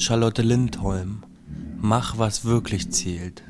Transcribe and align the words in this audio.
Charlotte 0.00 0.40
Lindholm, 0.40 1.24
mach, 1.78 2.16
was 2.16 2.46
wirklich 2.46 2.90
zählt. 2.90 3.44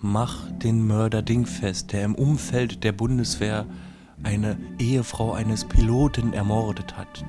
Mach 0.00 0.50
den 0.50 0.84
Mörder 0.84 1.22
dingfest, 1.22 1.92
der 1.92 2.04
im 2.04 2.16
Umfeld 2.16 2.82
der 2.82 2.90
Bundeswehr 2.90 3.66
eine 4.24 4.58
Ehefrau 4.80 5.32
eines 5.32 5.64
Piloten 5.64 6.32
ermordet 6.32 6.96
hat. 6.96 7.24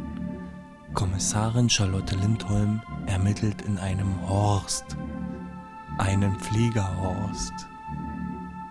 Kommissarin 0.95 1.69
Charlotte 1.69 2.15
Lindholm 2.15 2.81
ermittelt 3.05 3.61
in 3.61 3.77
einem 3.77 4.27
Horst, 4.27 4.97
einem 5.99 6.39
Fliegerhorst. 6.39 7.53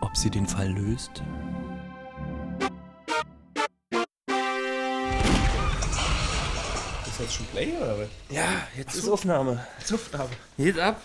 Ob 0.01 0.17
sie 0.17 0.31
den 0.31 0.49
Fall 0.49 0.73
löst? 0.73 1.23
Jetzt 7.21 7.35
schon 7.35 7.47
Play 7.47 7.73
oder 7.77 7.99
was? 7.99 8.09
Ja, 8.31 8.67
jetzt 8.77 8.95
ist 8.97 9.09
Aufnahme. 9.09 9.65
Aufnahme. 9.93 10.31
Geht 10.57 10.79
ab. 10.79 11.01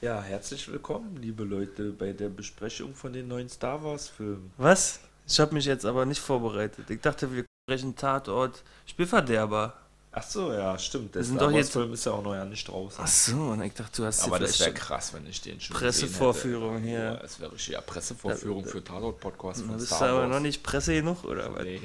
Ja, 0.00 0.20
herzlich 0.22 0.70
willkommen, 0.70 1.16
liebe 1.20 1.44
Leute, 1.44 1.90
bei 1.90 2.12
der 2.12 2.28
Besprechung 2.28 2.94
von 2.94 3.12
den 3.12 3.28
neuen 3.28 3.48
Star 3.48 3.82
Wars 3.82 4.08
Filmen. 4.08 4.52
Was? 4.58 5.00
Ich 5.26 5.40
habe 5.40 5.54
mich 5.54 5.64
jetzt 5.64 5.86
aber 5.86 6.04
nicht 6.04 6.20
vorbereitet. 6.20 6.90
Ich 6.90 7.00
dachte, 7.00 7.32
wir 7.32 7.44
sprechen 7.66 7.96
Tatort 7.96 8.62
Spielverderber. 8.86 9.72
Ach 10.16 10.22
so, 10.22 10.52
ja, 10.52 10.78
stimmt. 10.78 11.14
Der 11.14 11.24
sind 11.24 11.36
Star 11.36 11.48
doch 11.48 11.54
Wars 11.54 11.64
jetzt- 11.66 11.72
Film 11.72 11.92
ist 11.94 12.04
ja 12.04 12.12
auch 12.12 12.22
noch 12.22 12.34
ja 12.34 12.44
nicht 12.44 12.68
draußen. 12.68 13.00
Ach 13.02 13.08
so, 13.08 13.36
und 13.36 13.62
ich 13.62 13.72
dachte, 13.72 14.02
du 14.02 14.06
hast 14.06 14.22
Aber 14.24 14.38
das 14.38 14.60
wäre 14.60 14.72
krass, 14.74 15.12
wenn 15.14 15.26
ich 15.26 15.40
den 15.40 15.60
schon 15.60 15.74
Pressevorführung 15.74 16.82
hier. 16.82 16.98
Ja, 16.98 17.14
das 17.16 17.40
wäre 17.40 17.52
richtig. 17.52 17.72
Ja, 17.72 17.80
Pressevorführung 17.80 18.64
für 18.64 18.84
Tatort-Podcast 18.84 19.62
Da 19.62 19.64
von 19.66 19.76
bist 19.76 19.90
du 19.90 19.94
Star 19.94 20.08
aber 20.10 20.20
Wars. 20.20 20.30
noch 20.30 20.40
nicht 20.40 20.62
Presse 20.62 20.92
genug, 20.94 21.24
oder 21.24 21.52
was? 21.54 21.64
Nee. 21.64 21.80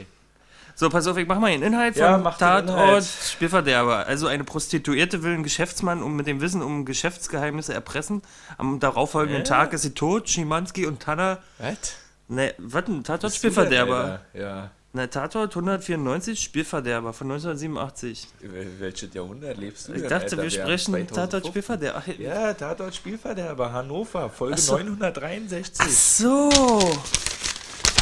So, 0.80 0.90
pass 0.90 1.08
auf, 1.08 1.18
ich 1.18 1.28
mach 1.28 1.40
mal 1.40 1.52
den 1.52 1.62
Inhalt 1.62 1.98
Ja, 1.98 2.14
von 2.14 2.24
mach 2.24 2.36
den 2.38 2.40
Tatort 2.48 2.70
Inhalt. 2.70 3.04
Spielverderber. 3.04 4.08
Also 4.08 4.28
eine 4.28 4.46
Prostituierte 4.46 5.24
will 5.24 5.34
einen 5.34 5.44
Geschäftsmann 5.44 6.02
um 6.02 6.16
mit 6.16 6.26
dem 6.26 6.40
Wissen 6.40 6.62
um 6.62 6.86
Geschäftsgeheimnisse 6.86 7.74
erpressen. 7.74 8.22
Am 8.58 8.80
darauffolgenden 8.80 9.42
Äh? 9.42 9.46
Tag 9.46 9.74
ist 9.74 9.82
sie 9.82 9.94
tot. 9.94 10.30
Schimanski 10.30 10.86
und 10.86 11.02
Tanner. 11.02 11.40
Was? 11.58 11.96
Ne, 12.30 12.54
was 12.60 12.86
denn? 12.86 13.04
Tatort 13.04 13.34
Spielverderber. 13.36 14.22
Ja. 14.34 14.72
Ne, 14.94 15.10
Tatort 15.10 15.52
194 15.52 16.40
Spielverderber 16.42 17.12
von 17.12 17.28
1987. 17.30 18.28
Wel- 18.42 18.68
Welches 18.80 19.14
Jahrhundert 19.14 19.58
lebst 19.58 19.90
du 19.90 19.94
Ich 19.96 20.00
denn, 20.02 20.10
dachte, 20.10 20.24
Alter? 20.38 20.44
wir 20.44 20.50
sprechen 20.50 20.94
2015. 20.94 21.16
Tatort 21.16 21.48
Spielverderber. 21.48 22.04
Ach, 22.08 22.08
Ja, 22.18 22.54
Tatort 22.54 22.96
Spielverderber, 22.96 23.74
Hannover, 23.74 24.30
Folge 24.30 24.56
Ach 24.56 24.60
so. 24.60 24.78
963. 24.78 25.86
Ach 25.86 25.90
so. 25.90 27.00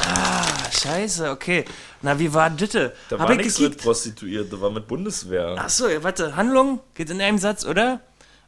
Ah, 0.07 0.71
scheiße, 0.71 1.31
okay. 1.31 1.65
Na, 2.01 2.17
wie 2.17 2.33
war 2.33 2.49
das? 2.49 2.69
Da 2.69 2.91
Hab 3.11 3.19
war 3.19 3.31
ich 3.31 3.37
nichts 3.37 3.59
mit 3.59 3.71
gekickt? 3.71 3.83
Prostituierte, 3.83 4.61
war 4.61 4.69
mit 4.69 4.87
Bundeswehr. 4.87 5.55
Ach 5.57 5.69
so, 5.69 5.87
ja, 5.87 6.03
warte. 6.03 6.35
Handlung 6.35 6.79
geht 6.93 7.09
in 7.09 7.21
einem 7.21 7.37
Satz, 7.37 7.65
oder? 7.65 7.99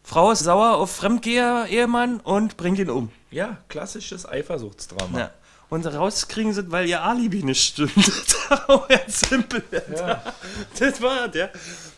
Frau 0.03 0.31
ist 0.31 0.39
sauer 0.39 0.77
auf 0.77 0.91
Fremdgeher, 0.91 1.67
Ehemann 1.69 2.19
und 2.19 2.57
bringt 2.57 2.79
ihn 2.79 2.89
um. 2.89 3.11
Ja, 3.31 3.57
klassisches 3.67 4.27
Eifersuchtsdrama. 4.27 5.19
Ja. 5.19 5.31
Und 5.69 5.85
rauskriegen 5.85 6.51
sie, 6.51 6.71
weil 6.71 6.87
ihr 6.87 7.03
Alibi 7.03 7.43
nicht 7.43 7.63
stimmt. 7.63 7.93
oh, 8.67 8.81
ja, 8.89 8.99
simpel. 9.07 9.63
Ja. 9.95 10.23
Das 10.79 10.99
war 10.99 11.27
der. 11.27 11.51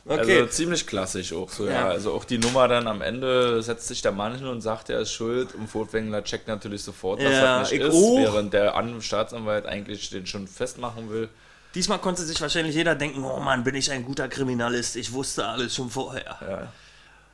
Okay. 0.06 0.40
Also 0.42 0.46
ziemlich 0.48 0.86
klassisch 0.86 1.32
auch 1.32 1.50
so, 1.50 1.68
ja. 1.68 1.72
Ja. 1.72 1.88
Also 1.88 2.12
auch 2.12 2.26
die 2.26 2.38
Nummer 2.38 2.68
dann 2.68 2.88
am 2.88 3.02
Ende 3.02 3.64
setzt 3.64 3.88
sich 3.88 4.02
der 4.02 4.12
Mann 4.12 4.36
hin 4.36 4.48
und 4.48 4.60
sagt, 4.60 4.90
er 4.90 5.00
ist 5.00 5.14
schuld 5.14 5.56
und 5.56 5.70
Furtwängler 5.70 6.24
checkt 6.24 6.50
natürlich 6.50 6.84
sofort, 6.84 7.22
dass 7.22 7.32
Ja, 7.32 7.60
das 7.60 7.72
nicht 7.72 7.82
ich 7.82 7.88
ist, 7.88 7.94
auch. 7.96 8.18
während 8.18 8.54
der 8.54 8.76
An 8.76 9.02
Staatsanwalt 9.02 9.66
eigentlich 9.66 10.10
den 10.10 10.26
schon 10.26 10.48
festmachen 10.48 11.10
will. 11.10 11.30
Diesmal 11.74 12.00
konnte 12.00 12.24
sich 12.24 12.42
wahrscheinlich 12.42 12.76
jeder 12.76 12.96
denken, 12.96 13.24
oh 13.24 13.40
Mann, 13.40 13.64
bin 13.64 13.76
ich 13.76 13.90
ein 13.92 14.04
guter 14.04 14.28
Kriminalist. 14.28 14.98
Ich 14.98 15.14
wusste 15.14 15.46
alles 15.48 15.74
schon 15.74 15.90
vorher. 15.90 16.38
Ja. 16.42 16.68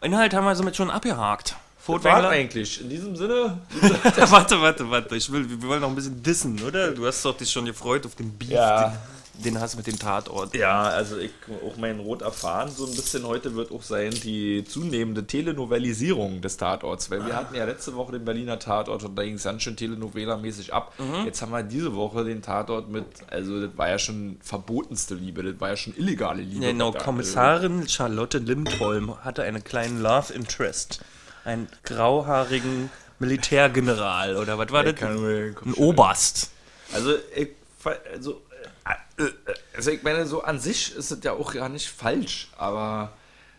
Inhalt 0.02 0.36
haben 0.36 0.46
wir 0.46 0.56
somit 0.56 0.76
schon 0.76 0.92
abgehakt. 0.92 1.56
Furtwängler. 1.88 2.30
eigentlich. 2.30 2.82
In 2.82 2.90
diesem 2.90 3.16
Sinne, 3.16 3.60
warte, 4.30 4.62
warte, 4.62 4.90
warte. 4.90 5.16
Ich 5.16 5.32
will, 5.32 5.50
wir 5.50 5.68
wollen 5.68 5.82
noch 5.82 5.90
ein 5.90 5.96
bisschen 5.96 6.22
dissen, 6.22 6.62
oder? 6.62 6.92
Du 6.92 7.06
hast 7.06 7.24
doch 7.26 7.36
dich 7.38 7.50
schon 7.50 7.66
gefreut 7.66 8.06
auf 8.06 8.16
den 8.16 8.32
Beef, 8.38 8.50
Ja. 8.52 8.90
den, 9.36 9.44
den 9.54 9.62
hast 9.62 9.74
du 9.76 9.78
mit 9.78 9.88
dem 9.88 9.98
Tatort. 10.00 10.56
ja, 10.56 10.82
also 10.84 11.18
ich 11.18 11.30
auch 11.66 11.78
mein 11.78 12.00
Rot 12.00 12.24
erfahren, 12.24 12.70
so 12.76 12.86
ein 12.86 12.92
bisschen 12.96 13.24
heute 13.26 13.56
wird 13.56 13.72
auch 13.72 13.84
sein 13.84 14.10
die 14.12 14.64
zunehmende 14.68 15.26
Telenovelisierung 15.28 16.42
des 16.42 16.58
Tatorts, 16.58 17.10
weil 17.12 17.26
wir 17.26 17.36
hatten 17.36 17.54
ja 17.56 17.66
letzte 17.66 17.96
Woche 17.96 18.14
den 18.14 18.26
Berliner 18.26 18.58
Tatort 18.60 19.04
und 19.04 19.16
da 19.16 19.24
ging 19.24 19.36
es 19.36 19.44
ganz 19.44 19.62
schön 19.64 19.76
telenovela-mäßig 19.76 20.74
ab. 20.74 20.94
Jetzt 21.26 21.42
haben 21.42 21.52
wir 21.52 21.62
diese 21.64 21.94
Woche 21.96 22.24
den 22.24 22.42
Tatort 22.42 22.90
mit, 22.90 23.06
also 23.30 23.62
das 23.62 23.78
war 23.78 23.90
ja 23.90 24.00
schon 24.00 24.38
verbotenste 24.42 25.14
Liebe, 25.16 25.44
das 25.44 25.60
war 25.62 25.70
ja 25.70 25.78
schon 25.78 25.96
illegale 25.96 26.42
Liebe. 26.42 26.66
Genau, 26.66 26.92
Da- 26.92 27.00
Kommissarin 27.00 27.88
Charlotte 27.88 28.40
Lindholm 28.40 29.24
hatte 29.24 29.44
einen 29.44 29.64
kleinen 29.64 30.02
Love 30.02 30.34
Interest. 30.34 31.00
Einen 31.48 31.70
grauhaarigen 31.84 32.90
Militärgeneral, 33.20 34.36
oder 34.36 34.58
was 34.58 34.70
war 34.70 34.86
Ich 34.86 34.96
das? 34.96 35.10
Ein. 35.10 35.56
Oberst. 35.76 36.52
Also, 36.94 37.14
ich, 37.34 37.52
also, 38.14 38.42
äh, 39.18 39.24
äh, 39.24 39.32
also 39.74 39.92
ich 39.92 40.04
meine, 40.04 40.26
so 40.26 40.44
an 40.44 40.60
sich 40.60 40.94
ist 40.94 41.10
es 41.10 41.24
ja 41.24 41.32
auch 41.32 41.54
gar 41.54 41.70
nicht 41.70 41.88
falsch, 41.88 42.50
aber 42.58 43.14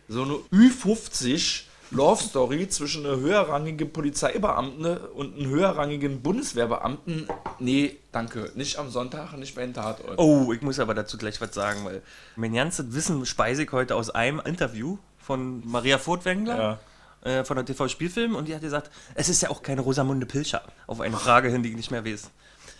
so 0.07 0.21
eine 0.21 0.33
Ü50 0.53 1.63
Love 1.89 2.21
Story 2.21 2.69
zwischen 2.69 3.07
einer 3.07 3.17
höherrangigen 3.17 3.91
Polizeibeamten 3.91 4.97
und 4.97 5.35
einem 5.35 5.49
höherrangigen 5.49 6.21
Bundeswehrbeamten, 6.21 7.27
nee, 7.57 7.97
danke, 8.11 8.51
nicht 8.53 8.77
am 8.77 8.91
Sonntag, 8.91 9.35
nicht 9.35 9.55
bei 9.55 9.61
den 9.61 9.73
Tatort. 9.73 10.19
Oh, 10.19 10.53
ich 10.53 10.61
muss 10.61 10.79
aber 10.79 10.93
dazu 10.93 11.17
gleich 11.17 11.41
was 11.41 11.55
sagen, 11.55 11.83
weil 11.85 12.03
mein 12.35 12.53
ganzes 12.53 12.93
Wissen 12.93 13.25
speise 13.25 13.63
ich 13.63 13.71
heute 13.71 13.95
aus 13.95 14.11
einem 14.11 14.39
Interview 14.45 14.99
von 15.17 15.67
Maria 15.67 15.97
Furtwängler. 15.97 16.79
Äh, 17.21 17.43
Von 17.43 17.55
der 17.57 17.65
TV-Spielfilm 17.65 18.35
und 18.35 18.47
die 18.47 18.55
hat 18.55 18.61
gesagt, 18.61 18.91
es 19.15 19.29
ist 19.29 19.41
ja 19.41 19.49
auch 19.49 19.61
keine 19.61 19.81
Rosamunde 19.81 20.25
Pilcher. 20.25 20.61
Auf 20.87 21.01
eine 21.01 21.17
Frage 21.17 21.49
hin, 21.49 21.63
die 21.63 21.69
ich 21.69 21.75
nicht 21.75 21.91
mehr 21.91 22.05
weiß. 22.05 22.29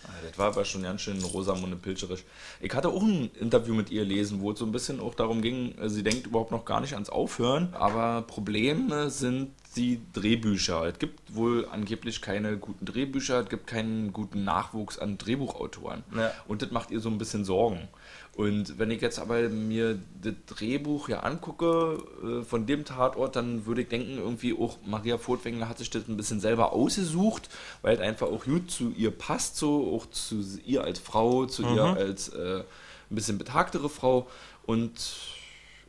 Ah, 0.05 0.11
Das 0.27 0.37
war 0.37 0.47
aber 0.47 0.65
schon 0.65 0.83
ganz 0.83 1.01
schön 1.01 1.21
Rosamunde 1.21 1.75
Pilcherisch. 1.75 2.23
Ich 2.61 2.73
hatte 2.73 2.89
auch 2.89 3.03
ein 3.03 3.29
Interview 3.39 3.73
mit 3.73 3.91
ihr 3.91 4.03
lesen, 4.05 4.41
wo 4.41 4.51
es 4.51 4.59
so 4.59 4.65
ein 4.65 4.71
bisschen 4.71 4.99
auch 4.99 5.13
darum 5.13 5.41
ging, 5.41 5.77
äh, 5.77 5.89
sie 5.89 6.03
denkt 6.03 6.27
überhaupt 6.27 6.51
noch 6.51 6.65
gar 6.65 6.81
nicht 6.81 6.93
ans 6.93 7.09
Aufhören, 7.09 7.73
aber 7.73 8.21
Probleme 8.23 9.09
sind 9.09 9.51
die 9.75 10.01
Drehbücher. 10.13 10.85
Es 10.85 10.97
gibt 10.99 11.35
wohl 11.35 11.67
angeblich 11.69 12.21
keine 12.21 12.57
guten 12.57 12.85
Drehbücher, 12.85 13.41
es 13.41 13.49
gibt 13.49 13.67
keinen 13.67 14.13
guten 14.13 14.43
Nachwuchs 14.43 14.97
an 14.97 15.17
Drehbuchautoren. 15.17 16.03
Ja. 16.15 16.31
Und 16.47 16.61
das 16.61 16.71
macht 16.71 16.89
ihr 16.91 16.99
so 16.99 17.09
ein 17.09 17.17
bisschen 17.17 17.45
Sorgen. 17.45 17.87
Und 18.39 18.79
wenn 18.79 18.89
ich 18.89 19.01
jetzt 19.01 19.19
aber 19.19 19.49
mir 19.49 19.99
das 20.21 20.33
Drehbuch 20.47 21.09
ja 21.09 21.19
angucke 21.19 22.01
äh, 22.23 22.41
von 22.45 22.65
dem 22.65 22.85
Tatort, 22.85 23.35
dann 23.35 23.65
würde 23.65 23.81
ich 23.81 23.89
denken, 23.89 24.17
irgendwie 24.17 24.57
auch 24.57 24.77
Maria 24.85 25.17
Furtwängler 25.17 25.67
hat 25.67 25.77
sich 25.77 25.89
das 25.89 26.07
ein 26.07 26.15
bisschen 26.15 26.39
selber 26.39 26.71
ausgesucht, 26.71 27.49
weil 27.81 27.95
es 27.95 27.99
einfach 27.99 28.27
auch 28.27 28.45
gut 28.45 28.71
zu 28.71 28.93
ihr 28.95 29.11
passt, 29.11 29.57
so 29.57 29.93
auch 29.93 30.09
zu 30.09 30.41
ihr 30.65 30.85
als 30.85 30.99
Frau, 30.99 31.47
zu 31.47 31.63
ihr 31.63 31.83
als 31.83 32.29
äh, 32.29 32.59
ein 32.59 33.15
bisschen 33.15 33.37
betagtere 33.37 33.89
Frau. 33.89 34.29
Und 34.65 34.93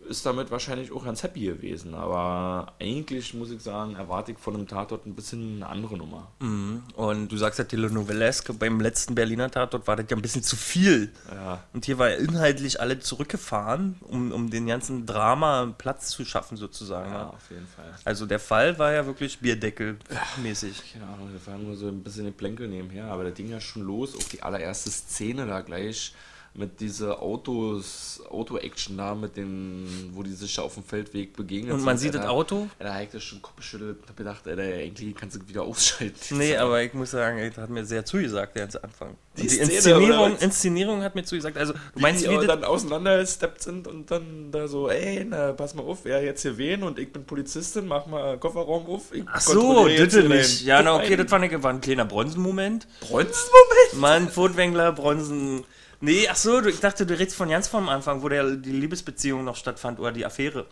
ist 0.08 0.26
damit 0.26 0.50
wahrscheinlich 0.50 0.90
auch 0.92 1.04
ganz 1.04 1.22
happy 1.22 1.46
gewesen. 1.46 1.94
Aber 1.94 2.74
eigentlich 2.80 3.32
muss 3.34 3.50
ich 3.50 3.60
sagen, 3.62 3.94
erwarte 3.94 4.32
ich 4.32 4.38
von 4.38 4.54
einem 4.54 4.66
Tatort 4.66 5.06
ein 5.06 5.14
bisschen 5.14 5.56
eine 5.56 5.68
andere 5.68 5.96
Nummer. 5.96 6.28
Und 6.40 7.28
du 7.28 7.36
sagst 7.36 7.58
ja 7.58 7.64
Telenovelesque, 7.64 8.52
beim 8.54 8.80
letzten 8.80 9.14
Berliner 9.14 9.50
Tatort 9.50 9.86
war 9.86 9.96
das 9.96 10.06
ja 10.10 10.16
ein 10.16 10.22
bisschen 10.22 10.42
zu 10.42 10.56
viel. 10.56 11.12
Ja. 11.32 11.62
Und 11.72 11.84
hier 11.84 11.98
war 11.98 12.10
inhaltlich 12.16 12.80
alle 12.80 12.98
zurückgefahren, 12.98 13.96
um, 14.00 14.32
um 14.32 14.50
den 14.50 14.66
ganzen 14.66 15.06
Drama 15.06 15.72
Platz 15.78 16.08
zu 16.08 16.24
schaffen, 16.24 16.56
sozusagen. 16.56 17.10
Ja, 17.12 17.18
Ja. 17.20 17.28
auf 17.30 17.50
jeden 17.50 17.66
Fall. 17.68 17.94
Also 18.04 18.26
der 18.26 18.40
Fall 18.40 18.78
war 18.78 18.92
ja 18.92 19.06
wirklich 19.06 19.38
Bierdeckel-mäßig. 19.40 20.92
Keine 20.92 21.06
Ahnung, 21.06 21.30
wir 21.32 21.40
fahren 21.40 21.64
nur 21.64 21.76
so 21.76 21.88
ein 21.88 22.02
bisschen 22.02 22.24
den 22.24 22.34
Plänkel 22.34 22.68
nebenher, 22.68 23.06
aber 23.06 23.24
da 23.24 23.30
ging 23.30 23.48
ja 23.50 23.60
schon 23.60 23.82
los. 23.82 24.16
Auch 24.16 24.28
die 24.28 24.42
allererste 24.42 24.90
Szene 24.90 25.46
da 25.46 25.60
gleich 25.60 26.14
mit 26.52 26.80
dieser 26.80 27.22
Autos, 27.22 28.22
Auto-Action 28.28 28.96
da, 28.96 29.14
mit 29.14 29.36
den, 29.36 30.10
wo 30.12 30.22
die 30.22 30.32
sich 30.32 30.58
auf 30.58 30.74
dem 30.74 30.82
Feldweg 30.82 31.36
begegnen. 31.36 31.72
Und 31.72 31.84
man 31.84 31.96
sieht 31.96 32.14
das 32.14 32.26
Auto? 32.26 32.68
Da 32.78 33.00
ich 33.00 33.10
das 33.10 33.22
schon 33.22 33.40
Kopf 33.40 33.56
geschüttelt 33.56 33.98
und 34.02 34.08
hab 34.08 34.16
gedacht, 34.16 34.46
Alter, 34.48 34.62
eigentlich 34.62 35.14
kannst 35.14 35.36
du 35.36 35.48
wieder 35.48 35.62
ausschalten. 35.62 36.38
Nee, 36.38 36.56
aber 36.56 36.82
ich 36.82 36.92
muss 36.92 37.12
sagen, 37.12 37.38
das 37.38 37.56
hat 37.56 37.70
mir 37.70 37.84
sehr 37.84 38.04
zugesagt, 38.04 38.56
der 38.56 38.64
ganze 38.64 38.82
Anfang. 38.82 39.16
Die 39.36 39.46
die 39.46 39.58
Inszenierung? 39.58 40.36
Inszenierung 40.38 41.02
hat 41.02 41.14
mir 41.14 41.22
zugesagt. 41.22 41.56
Also, 41.56 41.72
du 41.72 41.78
Wie 41.94 42.00
meinst, 42.02 42.24
die 42.24 42.30
wie 42.30 42.34
das, 42.34 42.46
dann 42.46 42.64
auseinandergesteppt 42.64 43.62
sind 43.62 43.86
und 43.86 44.10
dann 44.10 44.50
da 44.50 44.66
so, 44.66 44.90
ey, 44.90 45.24
na, 45.28 45.52
pass 45.52 45.74
mal 45.74 45.84
auf, 45.84 46.00
wer 46.02 46.22
jetzt 46.22 46.42
hier 46.42 46.58
wen 46.58 46.82
und 46.82 46.98
ich 46.98 47.12
bin 47.12 47.24
Polizistin, 47.24 47.86
mach 47.86 48.06
mal 48.06 48.38
Kofferraum 48.38 48.86
auf. 48.86 49.12
Ach 49.26 49.40
so, 49.40 49.86
hier 49.86 50.06
nicht. 50.28 50.62
Ja, 50.62 50.82
na, 50.82 50.96
okay, 50.96 51.16
das 51.16 51.30
fand 51.30 51.44
ich, 51.44 51.62
war 51.62 51.72
ein 51.72 51.80
kleiner 51.80 52.04
Bronzenmoment. 52.04 52.88
Bronzenmoment. 53.00 53.94
Mann, 53.94 54.28
Furtwängler, 54.28 54.92
Bronzen. 54.92 55.64
Nee, 56.00 56.26
ach 56.28 56.36
so, 56.36 56.64
ich 56.64 56.80
dachte, 56.80 57.04
du 57.06 57.18
redest 57.18 57.36
von 57.36 57.48
ganz 57.50 57.68
vom 57.68 57.88
Anfang, 57.88 58.22
wo 58.22 58.28
der, 58.28 58.56
die 58.56 58.72
Liebesbeziehung 58.72 59.44
noch 59.44 59.56
stattfand 59.56 59.98
oder 60.00 60.12
die 60.12 60.24
Affäre. 60.24 60.66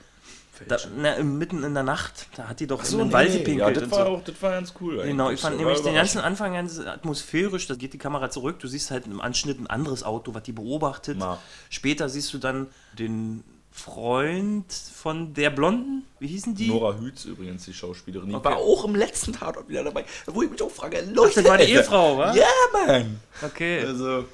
Da, 0.66 0.76
na, 0.96 1.22
mitten 1.22 1.62
in 1.62 1.72
der 1.74 1.84
Nacht, 1.84 2.26
da 2.34 2.48
hat 2.48 2.58
die 2.58 2.66
doch 2.66 2.82
So, 2.84 2.94
in 2.98 3.04
den 3.04 3.08
nee, 3.08 3.12
Wald 3.14 3.32
Ja, 3.32 3.38
gepinkelt 3.38 3.76
das 3.76 3.82
und 3.84 3.90
war 3.92 4.06
so. 4.06 4.10
auch, 4.12 4.24
das 4.24 4.42
war 4.42 4.50
ganz 4.52 4.74
cool. 4.80 4.96
Genau, 5.04 5.24
ich 5.26 5.28
eigentlich. 5.28 5.40
fand 5.42 5.56
nämlich 5.58 5.80
den 5.82 5.94
ganzen. 5.94 6.18
Anfang 6.20 6.52
ganz 6.54 6.80
atmosphärisch, 6.80 7.68
da 7.68 7.76
geht 7.76 7.92
die 7.92 7.98
Kamera 7.98 8.28
zurück, 8.30 8.58
du 8.58 8.66
siehst 8.66 8.90
halt 8.90 9.06
im 9.06 9.20
Anschnitt 9.20 9.60
ein 9.60 9.68
anderes 9.68 10.02
Auto, 10.02 10.34
was 10.34 10.42
die 10.42 10.50
beobachtet. 10.52 11.16
Na. 11.20 11.38
Später 11.70 12.08
siehst 12.08 12.32
du 12.34 12.38
dann 12.38 12.66
den 12.98 13.44
Freund 13.70 14.72
von 14.72 15.32
der 15.34 15.50
Blonden. 15.50 16.04
Wie 16.18 16.26
hießen 16.26 16.56
die? 16.56 16.66
Nora 16.66 16.96
Hütz 16.98 17.24
übrigens, 17.24 17.64
die 17.64 17.72
Schauspielerin. 17.74 18.28
Die 18.28 18.34
Okay. 18.34 18.44
war 18.48 18.56
auch 18.56 18.84
im 18.84 18.96
letzten 18.96 19.32
Tatort 19.34 19.68
wieder 19.68 19.84
dabei. 19.84 20.04
Wo 20.26 20.42
ich 20.42 20.50
mich 20.50 20.60
auch 20.60 20.70
frage, 20.72 21.04
Ach, 21.08 21.14
Leute. 21.14 21.42
das 21.42 21.44
war 21.50 21.58
die. 21.58 21.64
Ehefrau, 21.64 22.18
wa? 22.18 22.34
Ja, 22.34 22.46
Mann. 22.72 23.20
Okay. 23.42 23.84
Also, 23.86 24.24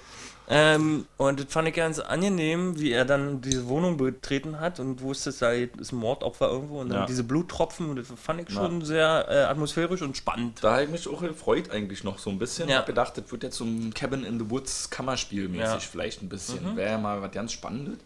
Ähm, 0.46 1.06
und 1.16 1.40
das 1.40 1.46
fand 1.50 1.68
ich 1.68 1.74
ganz 1.74 1.98
angenehm, 2.00 2.78
wie 2.78 2.92
er 2.92 3.06
dann 3.06 3.40
diese 3.40 3.66
Wohnung 3.66 3.96
betreten 3.96 4.60
hat 4.60 4.78
und 4.78 5.00
wusste, 5.00 5.30
es 5.30 5.38
sei 5.38 5.70
ist 5.78 5.92
ein 5.92 5.96
Mordopfer 5.96 6.50
irgendwo 6.50 6.80
und 6.80 6.90
dann 6.90 7.00
Ja. 7.00 7.06
diese 7.06 7.24
Bluttropfen 7.24 7.96
das 7.96 8.08
fand 8.22 8.42
ich 8.42 8.48
Ja. 8.50 8.56
schon 8.56 8.84
sehr 8.84 9.26
äh, 9.30 9.34
atmosphärisch 9.44 10.02
und 10.02 10.16
spannend. 10.18 10.58
da 10.62 10.72
habe 10.72 10.84
ich 10.84 10.90
mich 10.90 11.08
auch 11.08 11.22
gefreut 11.22 11.70
eigentlich 11.70 12.04
noch 12.04 12.18
so 12.18 12.28
ein 12.28 12.38
bisschen. 12.38 12.68
Ja. 12.68 12.74
Ich 12.74 12.78
habe 12.82 12.86
gedacht, 12.88 13.16
das 13.16 13.30
wird 13.32 13.42
jetzt 13.42 13.56
so 13.56 13.64
ein 13.64 13.94
Cabin 13.94 14.22
in 14.24 14.38
the 14.38 14.50
Woods 14.50 14.90
Kammerspiel 14.90 15.48
mäßig 15.48 15.64
Ja. 15.64 15.78
vielleicht 15.78 16.20
ein 16.22 16.28
bisschen. 16.28 16.76
Wäre 16.76 16.90
ja 16.90 16.98
mal 16.98 17.22
was 17.22 17.32
ganz 17.32 17.52
Spannendes. 17.52 17.98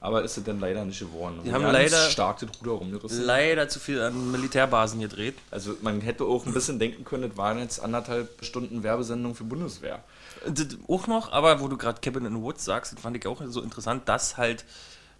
Aber 0.00 0.22
ist 0.22 0.36
es 0.38 0.44
denn 0.44 0.60
leider 0.60 0.84
nicht 0.84 1.00
geworden. 1.00 1.40
Die 1.44 1.52
haben 1.52 1.64
leider- 1.64 2.08
stark 2.08 2.38
das 2.38 2.50
Ruder 2.60 2.72
rumgerissen. 2.72 3.24
Leider 3.24 3.68
zu 3.68 3.80
viel 3.80 4.00
an 4.00 4.30
Militärbasen 4.30 5.00
gedreht. 5.00 5.34
Also 5.50 5.74
man 5.82 6.00
hätte 6.02 6.22
auch 6.22 6.46
ein 6.46 6.52
bisschen 6.54 6.78
denken 6.78 7.04
können, 7.04 7.28
das 7.28 7.36
waren 7.36 7.58
jetzt 7.58 7.80
anderthalb 7.80 8.28
Stunden 8.44 8.84
Werbesendung 8.84 9.34
für 9.34 9.42
Bundeswehr. 9.42 9.98
Das 10.46 10.78
auch 10.88 11.06
noch, 11.06 11.32
aber 11.32 11.60
wo 11.60 11.68
du 11.68 11.76
gerade 11.76 12.00
Cabin 12.00 12.24
in 12.24 12.36
the 12.36 12.42
Woods 12.42 12.64
sagst, 12.64 12.92
das 12.92 13.00
fand 13.00 13.16
ich 13.16 13.26
auch 13.26 13.40
so 13.46 13.62
interessant, 13.62 14.08
dass 14.08 14.36
halt 14.36 14.64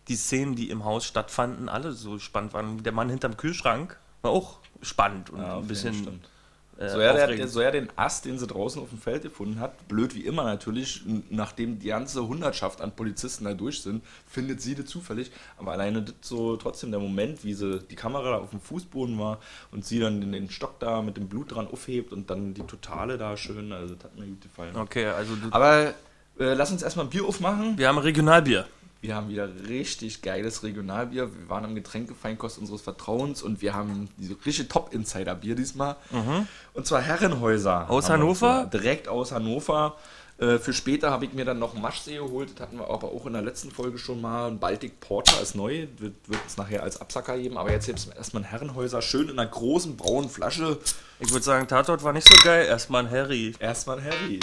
die 0.08 0.16
Szenen, 0.16 0.56
die 0.56 0.70
im 0.70 0.84
Haus 0.84 1.04
stattfanden, 1.04 1.68
alle 1.68 1.92
so 1.92 2.18
spannend 2.18 2.52
waren. 2.54 2.82
Der 2.82 2.92
Mann 2.92 3.10
hinterm 3.10 3.36
Kühlschrank 3.36 3.98
war 4.22 4.30
auch 4.30 4.58
spannend 4.82 5.30
und 5.30 5.40
Ja, 5.40 5.58
ein 5.58 5.66
bisschen. 5.66 6.20
Äh, 6.78 6.88
So 6.88 7.00
ja, 7.00 7.26
der, 7.26 7.48
so 7.48 7.60
ja 7.60 7.70
den 7.70 7.88
Ast, 7.96 8.24
den 8.24 8.38
sie 8.38 8.46
draußen 8.46 8.80
auf 8.80 8.90
dem 8.90 8.98
Feld 8.98 9.22
gefunden 9.22 9.60
hat, 9.60 9.88
blöd 9.88 10.14
wie 10.14 10.24
immer 10.24 10.44
natürlich, 10.44 11.02
nachdem 11.30 11.78
die 11.78 11.88
ganze 11.88 12.26
Hundertschaft 12.26 12.80
an 12.80 12.92
Polizisten 12.92 13.44
da 13.44 13.54
durch 13.54 13.82
sind, 13.82 14.02
findet 14.26 14.60
sie 14.60 14.74
das 14.74 14.86
zufällig. 14.86 15.30
Aber 15.56 15.72
alleine 15.72 16.02
das 16.02 16.14
so 16.20 16.56
trotzdem 16.56 16.90
der 16.90 17.00
Moment, 17.00 17.44
wie 17.44 17.54
sie 17.54 17.80
die 17.80 17.96
Kamera 17.96 18.30
da 18.30 18.38
auf 18.38 18.50
dem 18.50 18.60
Fußboden 18.60 19.18
war 19.18 19.40
und 19.72 19.84
sie 19.84 19.98
dann 19.98 20.20
den, 20.20 20.32
den 20.32 20.50
Stock 20.50 20.78
da 20.78 21.02
mit 21.02 21.16
dem 21.16 21.28
Blut 21.28 21.54
dran 21.54 21.66
aufhebt 21.66 22.12
und 22.12 22.30
dann 22.30 22.54
die 22.54 22.62
Totale 22.62 23.18
da 23.18 23.36
schön, 23.36 23.72
also 23.72 23.94
das 23.94 24.04
hat 24.04 24.18
mir 24.18 24.26
gut 24.26 24.40
gefallen. 24.40 24.76
Okay, 24.76 25.06
also 25.06 25.34
du, 25.34 25.48
Aber 25.50 25.94
äh, 26.38 26.54
lass 26.54 26.70
uns 26.70 26.82
erstmal 26.82 27.06
ein 27.06 27.10
Bier 27.10 27.24
aufmachen. 27.24 27.76
wir 27.76 27.88
haben 27.88 27.98
Regionalbier. 27.98 28.66
Wir 29.00 29.14
haben 29.14 29.28
wieder 29.28 29.48
richtig 29.68 30.22
geiles 30.22 30.64
Regionalbier. 30.64 31.32
Wir 31.32 31.48
waren 31.48 31.64
am 31.64 31.74
Getränkefeinkost 31.74 32.58
unseres 32.58 32.80
Vertrauens 32.82 33.42
und 33.42 33.62
wir 33.62 33.74
haben 33.74 34.08
diese 34.16 34.36
richtige 34.44 34.68
Top-Insider-Bier 34.68 35.54
diesmal. 35.54 35.96
Und 36.74 36.86
zwar 36.86 37.00
Herrenhäuser. 37.00 37.84
Mhm. 37.84 37.90
Aus 37.90 38.10
Hannover? 38.10 38.68
Direkt 38.72 39.06
aus 39.06 39.30
Hannover. 39.30 39.96
Äh, 40.38 40.58
Für 40.58 40.72
später 40.72 41.10
habe 41.10 41.24
ich 41.24 41.32
mir 41.32 41.44
dann 41.44 41.58
noch 41.58 41.74
Maschsee 41.74 42.16
geholt. 42.16 42.50
Das 42.54 42.60
hatten 42.66 42.78
wir 42.78 42.88
aber 42.88 43.08
auch 43.08 43.26
in 43.26 43.32
der 43.32 43.42
letzten 43.42 43.70
Folge 43.70 43.98
schon 43.98 44.20
mal. 44.20 44.48
Ein 44.48 44.58
Baltic 44.58 45.00
Porter 45.00 45.40
ist 45.42 45.54
neu. 45.54 45.86
Wird, 45.98 46.14
wird 46.26 46.40
es 46.46 46.56
nachher 46.56 46.82
als 46.82 47.00
Absacker 47.00 47.36
geben. 47.38 47.56
Aber 47.58 47.70
jetzt 47.72 47.86
gibt 47.86 47.98
es 47.98 48.06
erstmal 48.06 48.42
ein 48.42 48.48
Herrenhäuser. 48.48 49.02
Schön 49.02 49.28
in 49.28 49.38
einer 49.38 49.48
großen 49.48 49.96
braunen 49.96 50.30
Flasche. 50.30 50.78
Ich 51.20 51.30
würde 51.32 51.44
sagen, 51.44 51.66
Tatort 51.66 52.04
war 52.04 52.12
nicht 52.12 52.28
so 52.28 52.36
geil. 52.44 52.66
Erstmal 52.66 53.04
ein 53.04 53.10
Harry. 53.10 53.54
Erstmal 53.58 53.98
ein 53.98 54.04
Harry. 54.04 54.40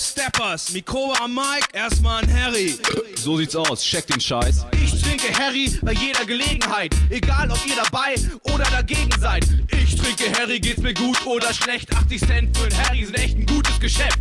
Steppers, 0.00 0.72
Mikro 0.72 1.12
am 1.20 1.34
Mic, 1.34 1.68
erstmal 1.74 2.22
ein 2.22 2.34
Harry. 2.34 2.74
So 3.16 3.36
sieht's 3.36 3.54
aus, 3.54 3.82
check 3.82 4.06
den 4.06 4.18
Scheiß. 4.18 4.64
Ich 4.82 5.02
trinke 5.02 5.38
Harry 5.38 5.78
bei 5.82 5.92
jeder 5.92 6.24
Gelegenheit, 6.24 6.94
egal 7.10 7.50
ob 7.50 7.58
ihr 7.66 7.76
dabei 7.76 8.14
oder 8.54 8.64
dagegen 8.70 9.10
seid. 9.20 9.46
Ich 9.70 9.96
trinke 9.96 10.32
Harry, 10.40 10.58
geht's 10.58 10.80
mir 10.80 10.94
gut 10.94 11.24
oder 11.26 11.52
schlecht. 11.52 11.94
80 11.94 12.20
Cent 12.20 12.56
für 12.56 12.64
ein 12.64 12.88
Harry 12.88 13.04
sind 13.04 13.14
echt 13.18 13.36
ein 13.36 13.44
gutes 13.44 13.78
Geschäft. 13.78 14.20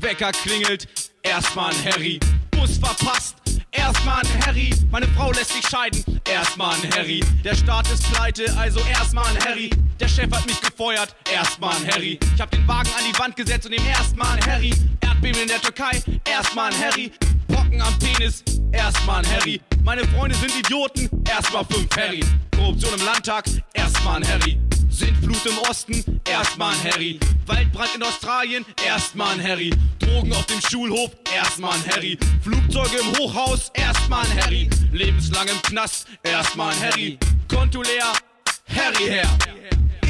Wecker 0.00 0.32
klingelt, 0.32 0.88
erstmal 1.22 1.70
ein 1.70 1.84
Harry. 1.84 2.18
Bus 2.50 2.78
verpasst, 2.78 3.36
erstmal 3.70 4.22
ein 4.22 4.46
Harry. 4.46 4.74
Meine 4.90 5.06
Frau 5.16 5.30
lässt 5.30 5.52
sich 5.52 5.66
scheiden, 5.68 6.20
erstmal 6.28 6.74
ein 6.74 6.90
Harry. 6.92 7.22
Der 7.44 7.54
Staat 7.54 7.88
ist 7.92 8.02
pleite, 8.12 8.52
also 8.58 8.80
erstmal 8.80 9.26
ein 9.28 9.44
Harry. 9.44 9.70
Der 10.00 10.08
Chef 10.08 10.30
hat 10.32 10.44
mich 10.46 10.60
gefeuert, 10.60 11.14
erstmal 11.32 11.76
ein 11.76 11.86
Harry. 11.92 12.18
Ich 12.34 12.40
hab 12.40 12.50
den 12.50 12.66
Wagen 12.66 12.90
an 12.98 13.04
die 13.08 13.16
Wand 13.16 13.36
gesetzt 13.36 13.66
und 13.66 13.72
dem 13.72 13.86
erstmal 13.86 14.36
ein 14.36 14.46
Harry. 14.46 14.74
Erdbeben 15.20 15.42
in 15.42 15.48
der 15.48 15.60
Türkei, 15.60 16.02
erstmal 16.24 16.72
ein 16.72 16.78
Harry. 16.78 17.12
Brocken 17.46 17.82
am 17.82 17.98
Penis, 17.98 18.42
erstmal 18.72 19.22
ein 19.22 19.30
Harry. 19.30 19.60
Meine 19.84 20.06
Freunde 20.08 20.34
sind 20.34 20.50
Idioten, 20.58 21.10
erstmal 21.28 21.62
fünf 21.66 21.94
Harry. 21.94 22.24
Korruption 22.56 22.94
im 22.98 23.04
Landtag, 23.04 23.44
erstmal 23.74 24.16
ein 24.16 24.26
Harry. 24.26 24.58
Sintflut 24.88 25.44
im 25.44 25.58
Osten, 25.68 26.22
erstmal 26.26 26.72
ein 26.72 26.84
Harry. 26.84 27.20
Waldbrand 27.44 27.96
in 27.96 28.02
Australien, 28.02 28.64
erstmal 28.82 29.34
ein 29.34 29.42
Harry. 29.42 29.74
Drogen 29.98 30.32
auf 30.32 30.46
dem 30.46 30.60
Schulhof, 30.62 31.10
erstmal 31.34 31.74
ein 31.74 31.84
Harry. 31.94 32.18
Flugzeuge 32.42 32.96
im 33.02 33.18
Hochhaus, 33.18 33.70
erstmal 33.74 34.24
ein 34.24 34.42
Harry. 34.42 34.70
Lebenslang 34.90 35.48
im 35.48 35.60
Knast, 35.60 36.06
erstmal 36.22 36.72
ein 36.72 36.80
Harry. 36.80 37.18
Konto 37.46 37.82
leer, 37.82 38.10
Harry 38.74 39.04
her. 39.04 39.28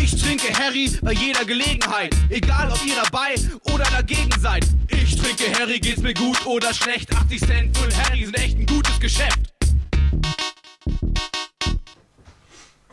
Ich 0.03 0.17
trinke 0.17 0.53
Harry 0.59 0.91
bei 1.03 1.13
jeder 1.13 1.45
Gelegenheit, 1.45 2.17
egal 2.31 2.73
ob 2.73 2.85
ihr 2.87 2.95
dabei 2.95 3.35
oder 3.75 3.85
dagegen 3.85 4.31
seid. 4.41 4.67
Ich 4.89 5.15
trinke 5.15 5.53
Harry, 5.59 5.79
geht's 5.79 6.01
mir 6.01 6.15
gut 6.15 6.47
oder 6.47 6.73
schlecht. 6.73 7.15
80 7.15 7.41
Cent 7.41 7.77
für 7.77 7.85
ein 7.85 7.97
Harry 8.05 8.25
sind 8.25 8.35
echt 8.39 8.59
ein 8.59 8.65
gutes 8.65 8.99
Geschäft. 8.99 9.39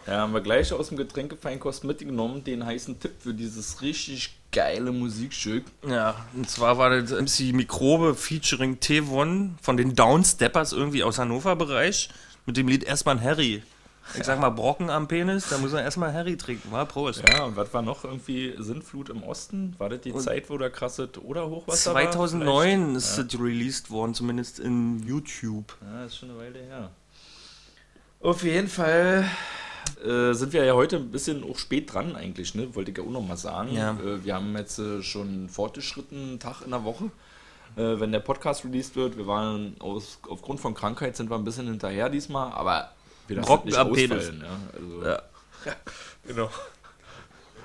Ja, 0.06 0.20
haben 0.20 0.34
wir 0.34 0.42
gleich 0.42 0.72
aus 0.74 0.90
dem 0.90 0.98
Getränkefeinkost 0.98 1.86
mitgenommen, 1.86 2.44
den 2.44 2.66
heißen 2.66 3.00
Tipp 3.00 3.14
für 3.20 3.34
dieses 3.34 3.82
richtig 3.82 4.32
geile 4.52 4.92
Musikstück. 4.92 5.64
Ja, 5.88 6.26
und 6.36 6.50
zwar 6.50 6.78
war 6.78 6.90
das 6.90 7.12
MC 7.12 7.54
Mikrobe 7.54 8.16
featuring 8.16 8.80
T1 8.80 9.52
von 9.62 9.78
den 9.78 9.96
Downsteppers 9.96 10.74
irgendwie 10.74 11.04
aus 11.04 11.20
Hannover-Bereich 11.20 12.10
mit 12.46 12.58
dem 12.58 12.68
Lied 12.68 12.84
erstmal 12.84 13.16
ein 13.16 13.24
Harry. 13.24 13.64
Ich 14.16 14.24
sag 14.24 14.40
mal 14.40 14.50
Brocken 14.50 14.90
am 14.90 15.08
Penis, 15.08 15.50
da 15.50 15.58
muss 15.58 15.74
er 15.74 15.84
erstmal 15.84 16.14
Harry 16.14 16.38
trinken, 16.38 16.72
war 16.72 16.86
Prost. 16.86 17.24
Ja, 17.28 17.44
und 17.44 17.56
was 17.56 17.74
war 17.74 17.82
noch 17.82 18.04
irgendwie 18.04 18.54
Sintflut 18.58 19.10
im 19.10 19.24
Osten? 19.24 19.76
War 19.78 19.90
das 19.90 20.02
die 20.02 20.16
Zeit, 20.16 20.50
wo 20.50 20.58
da 20.58 20.70
krasse 20.70 21.10
Oder-Hochwasser 21.22 21.94
war? 21.94 22.02
2009 22.02 22.96
ist 22.96 23.18
das 23.18 23.40
released 23.40 23.92
worden, 23.92 24.14
zumindest 24.14 24.60
in 24.60 25.06
YouTube. 25.06 25.78
Ja, 25.82 26.06
ist 26.06 26.18
schon 26.18 26.32
eine 26.32 26.40
Weile 26.40 26.60
her. 26.60 26.92
Auf 28.22 28.44
jeden 28.44 28.68
Fall 28.68 29.26
äh, 30.04 30.34
sind 30.34 30.54
wir 30.54 30.64
ja 30.64 30.74
heute 30.74 30.98
ein 30.98 31.12
bisschen 31.12 31.44
auch 31.44 31.58
spät 31.58 31.94
dran 31.94 32.16
eigentlich, 32.16 32.56
ne? 32.56 32.74
Wollte 32.76 32.92
ich 32.92 32.98
ja 32.98 33.04
auch 33.04 33.10
noch 33.10 33.26
mal 33.26 33.38
sagen. 33.38 33.74
Ja. 33.74 33.92
Äh, 33.92 34.24
wir 34.24 34.36
haben 34.36 34.56
jetzt 34.58 34.80
äh, 34.80 35.04
schon 35.04 35.28
einen 35.28 35.50
fortgeschrittenen 35.50 36.40
Tag 36.40 36.62
in 36.62 36.72
der 36.72 36.84
Woche. 36.84 37.06
Äh, 37.76 38.00
wenn 38.00 38.12
der 38.12 38.20
Podcast 38.20 38.66
released 38.66 38.96
wird, 38.96 39.18
wir 39.18 39.28
waren 39.28 39.76
aus, 39.80 40.20
aufgrund 40.28 40.60
von 40.60 40.74
Krankheit 40.74 41.16
sind 41.16 41.30
wir 41.30 41.36
ein 41.36 41.44
bisschen 41.44 41.68
hinterher 41.68 42.10
diesmal, 42.10 42.52
aber 42.54 42.92
Brocken 43.36 43.68
nicht 43.70 43.78
am 43.78 43.92
Penis. 43.94 44.18
ausfallen. 44.18 44.44
Ja? 44.46 44.60
Also, 44.80 45.06
Ja. 45.06 45.74
genau. 46.28 46.50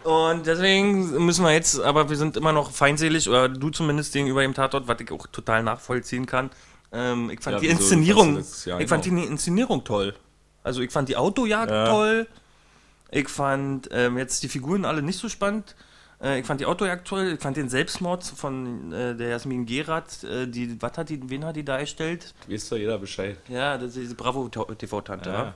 Und 0.05 0.47
deswegen 0.47 1.25
müssen 1.25 1.45
wir 1.45 1.53
jetzt, 1.53 1.79
aber 1.81 2.11
wir 2.11 2.17
sind 2.17 2.37
immer 2.37 2.53
noch 2.53 2.73
feindselig, 2.73 3.29
oder 3.29 3.49
du 3.49 3.71
zumindest 3.71 4.13
gegenüber 4.13 4.43
dem 4.43 4.53
Tatort, 4.55 4.89
was 4.89 5.01
ich 5.01 5.13
auch 5.13 5.27
total 5.29 5.63
nachvollziehen 5.63 6.27
kann. 6.27 6.51
Ähm, 6.93 7.31
ich 7.31 7.41
fand 7.41 7.55
Ja, 7.55 7.61
die 7.61 7.69
wieso? 7.69 7.79
Inszenierung, 7.79 8.39
ich 8.79 8.89
fand 8.89 9.05
die 9.05 9.11
genau. 9.11 9.23
Inszenierung 9.27 9.85
toll. 9.85 10.15
Also 10.65 10.81
ich 10.81 10.91
fand 10.91 11.09
die 11.09 11.17
Autojagd 11.17 11.71
Ja. 11.71 11.87
toll. 11.87 12.27
Ich 13.13 13.29
fand 13.29 13.89
ähm, 13.93 14.19
jetzt 14.19 14.43
die 14.43 14.49
Figuren 14.49 14.85
alle 14.85 15.03
nicht 15.03 15.19
so 15.19 15.29
spannend. 15.29 15.77
Äh, 16.23 16.41
ich 16.41 16.47
fand 16.47 16.61
die 16.61 16.67
Autojagd 16.67 17.07
toll. 17.09 17.33
Ich 17.35 17.41
fand 17.41 17.57
den 17.57 17.69
Selbstmord 17.69 18.23
von 18.25 18.93
äh, 18.93 19.15
der 19.17 19.29
Jasmin 19.31 19.67
Gerat, 19.67 20.23
äh, 20.25 20.47
die, 20.47 20.81
was 20.81 20.97
hat 20.97 21.09
die, 21.09 21.21
wen 21.29 21.45
hat 21.45 21.57
die 21.57 21.65
dargestellt? 21.65 22.33
Weiß 22.49 22.69
doch 22.69 22.77
jeder 22.77 22.99
Bescheid. 22.99 23.37
Ja, 23.49 23.77
das 23.77 23.89
ist 23.89 23.97
diese 23.97 24.15
Bravo-TV-Tante. 24.15 25.31
Ja. 25.31 25.35
Ja. 25.45 25.55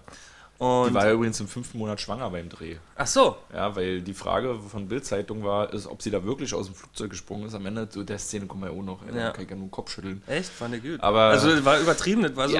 Und, 0.59 0.89
Die 0.89 0.95
war 0.95 1.05
ja 1.07 1.13
übrigens 1.13 1.39
im 1.39 1.49
fünften 1.49 1.77
Monat 1.77 2.01
schwanger 2.01 2.31
beim 2.31 2.49
Dreh. 2.49 2.77
ach 2.95 3.07
so, 3.07 3.37
Ja, 3.53 3.77
weil 3.77 4.01
die 4.01 4.15
Frage 4.15 4.59
von 4.59 4.89
Bild-Zeitung 4.89 5.45
war, 5.45 5.71
ist, 5.75 5.87
ob 5.87 6.01
sie 6.01 6.11
da 6.11 6.25
wirklich 6.25 6.55
aus 6.55 6.65
dem 6.65 6.75
Flugzeug 6.75 7.11
gesprungen 7.11 7.47
ist. 7.47 7.55
Am 7.55 7.67
Ende 7.67 7.87
zu 7.91 8.03
der 8.05 8.19
Szene 8.19 8.47
kommen 8.47 8.63
wir 8.63 8.73
ja 8.73 8.79
auch 8.79 8.83
noch. 8.83 9.01
Ey, 9.07 9.19
Ja. 9.19 9.33
Kann 9.33 9.45
ich 9.45 9.51
ja 9.51 9.57
nur 9.57 9.67
den 9.67 9.71
Kopf 9.71 9.91
schütteln. 9.91 10.23
echt, 10.27 10.49
fand 10.49 10.75
ich 10.77 10.83
gut. 10.83 10.99
Aber- 11.03 11.21
also 11.25 11.51
das 11.55 11.63
war 11.63 11.79
übertrieben, 11.79 12.23
das 12.23 12.35
war 12.37 12.49
so. 12.49 12.57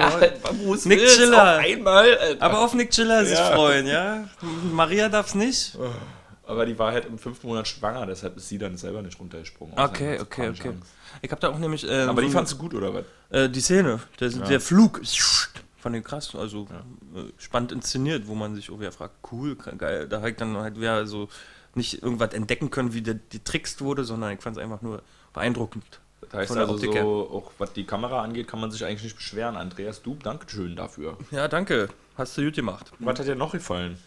Bruce 0.63 0.85
Nick 0.85 1.07
Chiller. 1.07 1.55
Auf 1.57 1.65
einmal. 1.65 2.17
Alter. 2.19 2.45
Aber 2.45 2.59
auf 2.65 2.75
Nick 2.75 2.91
Chiller 2.91 3.25
sich 3.25 3.35
Ja. 3.39 3.45
freuen, 3.55 3.87
ja. 3.87 4.25
Maria 4.71 5.09
darf's 5.09 5.33
nicht. 5.33 5.75
Aber 6.47 6.65
die 6.65 6.79
war 6.79 6.93
halt 6.93 7.05
im 7.05 7.17
fünften 7.17 7.47
Monat 7.47 7.67
schwanger, 7.67 8.05
deshalb 8.05 8.37
ist 8.37 8.47
sie 8.47 8.57
dann 8.57 8.77
selber 8.77 9.01
nicht 9.01 9.19
runtergesprungen. 9.19 9.77
Okay, 9.77 10.19
okay, 10.21 10.49
okay. 10.49 10.69
Angst. 10.69 10.91
Ich 11.21 11.29
habe 11.29 11.41
da 11.41 11.49
auch 11.49 11.59
nämlich. 11.59 11.85
ähm, 11.87 12.09
Aber 12.09 12.21
die 12.21 12.29
so- 12.29 12.33
fandst 12.33 12.53
du 12.53 12.57
gut, 12.57 12.73
oder 12.73 12.93
was? 12.93 13.05
äh, 13.29 13.49
die 13.49 13.59
Szene, 13.59 13.99
der, 14.19 14.29
der 14.29 14.61
Flug, 14.61 15.01
fand 15.77 15.95
ich 15.95 16.03
krass, 16.03 16.33
also 16.35 16.67
äh, 17.15 17.31
spannend 17.37 17.71
inszeniert, 17.73 18.27
wo 18.27 18.35
man 18.35 18.55
sich 18.55 18.71
auch 18.71 18.79
wieder 18.79 18.91
fragt, 18.91 19.15
cool, 19.31 19.55
geil. 19.55 20.07
Da 20.07 20.17
habe 20.17 20.29
ich 20.31 20.37
dann 20.37 20.55
halt 20.57 20.77
wieder 20.77 21.05
so 21.05 21.27
nicht 21.75 22.01
irgendwas 22.01 22.33
entdecken 22.33 22.71
können, 22.71 22.93
wie 22.93 23.01
der, 23.01 23.15
die 23.15 23.43
trickst 23.43 23.81
wurde, 23.81 24.03
sondern 24.03 24.31
ich 24.31 24.41
fand 24.41 24.57
es 24.57 24.63
einfach 24.63 24.81
nur 24.81 25.01
beeindruckend. 25.33 25.99
Das 26.21 26.33
heißt 26.33 26.47
Von 26.47 26.57
der 26.57 26.67
also 26.67 26.87
Optik 26.87 27.01
so, 27.01 27.29
auch 27.31 27.51
was 27.57 27.73
die 27.73 27.85
Kamera 27.85 28.21
angeht, 28.23 28.47
kann 28.47 28.59
man 28.59 28.71
sich 28.71 28.83
eigentlich 28.83 29.03
nicht 29.03 29.15
beschweren. 29.15 29.55
Andreas, 29.55 30.01
du, 30.01 30.17
danke 30.21 30.49
schön 30.49 30.75
dafür. 30.75 31.17
Ja, 31.31 31.47
danke. 31.47 31.89
Hast 32.17 32.37
du 32.37 32.43
gut 32.43 32.55
gemacht. 32.55 32.91
Was 32.99 33.19
hat 33.19 33.27
dir 33.27 33.35
noch 33.35 33.51
gefallen? 33.51 33.97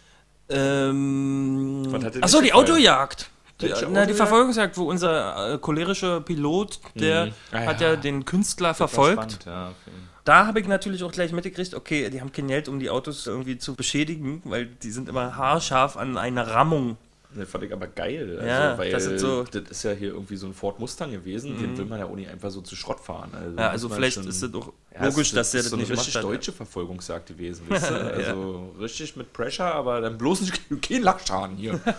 Ähm, 0.51 1.87
achso, 2.21 2.41
die? 2.41 2.53
Autojagd. 2.53 3.29
Die, 3.61 3.71
na, 3.91 4.05
die? 4.05 4.13
Verfolgungsjagd, 4.13 4.77
wo 4.77 4.83
unser 4.89 5.53
äh, 5.53 5.57
cholerische 5.59 6.21
Pilot, 6.21 6.79
der 6.95 7.27
Mhm. 7.27 7.31
Ah, 7.51 7.59
hat 7.67 7.81
ja. 7.81 7.91
ja 7.91 7.95
den 7.95 8.25
Künstler 8.25 8.73
verfolgt. 8.73 9.33
spannend, 9.33 9.45
Ja, 9.45 9.67
okay. 9.67 9.95
Da 10.23 10.45
habe 10.45 10.59
ich 10.59 10.67
natürlich 10.67 11.03
auch 11.03 11.11
gleich 11.11 11.31
mitgekriegt, 11.31 11.73
okay, 11.73 12.09
die 12.09 12.21
haben 12.21 12.31
kein 12.31 12.47
Geld, 12.47 12.67
um 12.67 12.79
die 12.79 12.89
Autos 12.89 13.25
irgendwie 13.25 13.57
zu 13.57 13.73
beschädigen, 13.73 14.41
weil 14.45 14.67
die 14.67 14.91
sind 14.91 15.09
immer 15.09 15.35
haarscharf 15.35 15.97
an 15.97 16.17
einer 16.17 16.47
Rammung. 16.47 16.97
Das 17.33 17.49
fand 17.49 17.63
ich 17.63 17.71
aber 17.71 17.87
geil. 17.87 18.35
Also, 18.39 18.45
Ja, 18.47 18.77
weil 18.77 18.91
das 18.91 19.05
so- 19.21 19.43
das 19.43 19.63
ist 19.69 19.83
ja 19.83 19.91
hier 19.91 20.09
irgendwie 20.09 20.35
so 20.35 20.47
ein 20.47 20.53
Ford 20.53 20.79
Mustang 20.79 21.11
gewesen, 21.11 21.57
den 21.57 21.77
will 21.77 21.85
man 21.85 21.99
ja 21.99 22.05
auch 22.05 22.15
nicht 22.15 22.29
einfach 22.29 22.51
so 22.51 22.61
zu 22.61 22.75
Schrott 22.75 22.99
fahren. 22.99 23.31
Also, 23.33 23.57
Ja, 23.57 23.69
also 23.69 23.89
vielleicht 23.89 24.15
schon- 24.15 24.27
ist 24.27 24.43
das 24.43 24.53
auch 24.53 24.73
Ja, 24.93 25.05
logisch, 25.05 25.29
es- 25.29 25.33
dass 25.33 25.51
der 25.51 25.59
ist 25.59 25.65
das 25.65 25.69
so 25.71 25.75
eine 25.77 25.83
nicht 25.83 25.91
richtig 25.91 26.15
hat. 26.15 26.23
deutsche 26.23 26.51
Verfolgungsjagd 26.51 27.27
gewesen. 27.27 27.65
Weißt 27.69 27.89
du? 27.89 27.95
Also 27.95 28.75
richtig 28.79 29.15
mit 29.15 29.31
Pressure, 29.31 29.73
aber 29.73 30.01
dann 30.01 30.17
bloß 30.17 30.41
nicht 30.41 30.61
kein 30.81 31.03
Lachschaden 31.03 31.55
hier. 31.55 31.79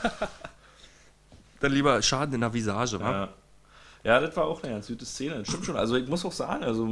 Dann 1.60 1.72
lieber 1.72 2.00
Schaden 2.02 2.34
in 2.34 2.40
der 2.40 2.52
Visage, 2.52 2.98
wa? 2.98 3.10
ja. 3.12 3.28
ja, 4.04 4.20
das 4.20 4.36
war 4.36 4.44
auch 4.46 4.62
eine 4.64 4.72
ganz 4.72 4.88
gute 4.88 5.04
Szene. 5.06 5.36
Das 5.38 5.48
stimmt 5.48 5.64
schon. 5.64 5.76
Also 5.76 5.96
ich 5.96 6.08
muss 6.08 6.24
auch 6.24 6.32
sagen, 6.32 6.64
also 6.64 6.86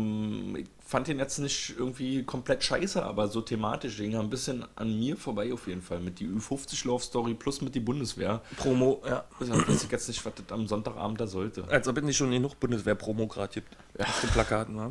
ich 0.56 0.66
fand 0.90 1.06
den 1.06 1.20
jetzt 1.20 1.38
nicht 1.38 1.76
irgendwie 1.78 2.24
komplett 2.24 2.64
scheiße, 2.64 3.00
aber 3.04 3.28
so 3.28 3.40
thematisch 3.40 3.96
ging 3.98 4.14
er 4.14 4.20
ein 4.20 4.28
bisschen 4.28 4.64
an 4.74 4.98
mir 4.98 5.16
vorbei 5.16 5.52
auf 5.52 5.68
jeden 5.68 5.82
Fall. 5.82 6.00
Mit 6.00 6.18
die 6.18 6.26
Ü50 6.26 6.84
Love 6.84 7.04
Story 7.04 7.34
plus 7.34 7.60
mit 7.60 7.76
die 7.76 7.80
Bundeswehr. 7.80 8.42
Promo, 8.56 9.00
ja. 9.06 9.24
Also, 9.38 9.54
ich 9.54 9.68
weiß 9.68 9.86
jetzt 9.88 10.08
nicht, 10.08 10.26
was 10.26 10.32
das 10.34 10.50
am 10.50 10.66
Sonntagabend 10.66 11.20
da 11.20 11.28
sollte. 11.28 11.62
Als 11.68 11.86
ob 11.86 11.96
es 11.96 12.02
nicht 12.02 12.16
schon 12.16 12.32
genug 12.32 12.58
Bundeswehr-Promo 12.58 13.28
gerade 13.28 13.54
gibt. 13.54 13.76
Auf 14.00 14.20
den 14.20 14.30
Plakaten, 14.30 14.76
wa? 14.76 14.90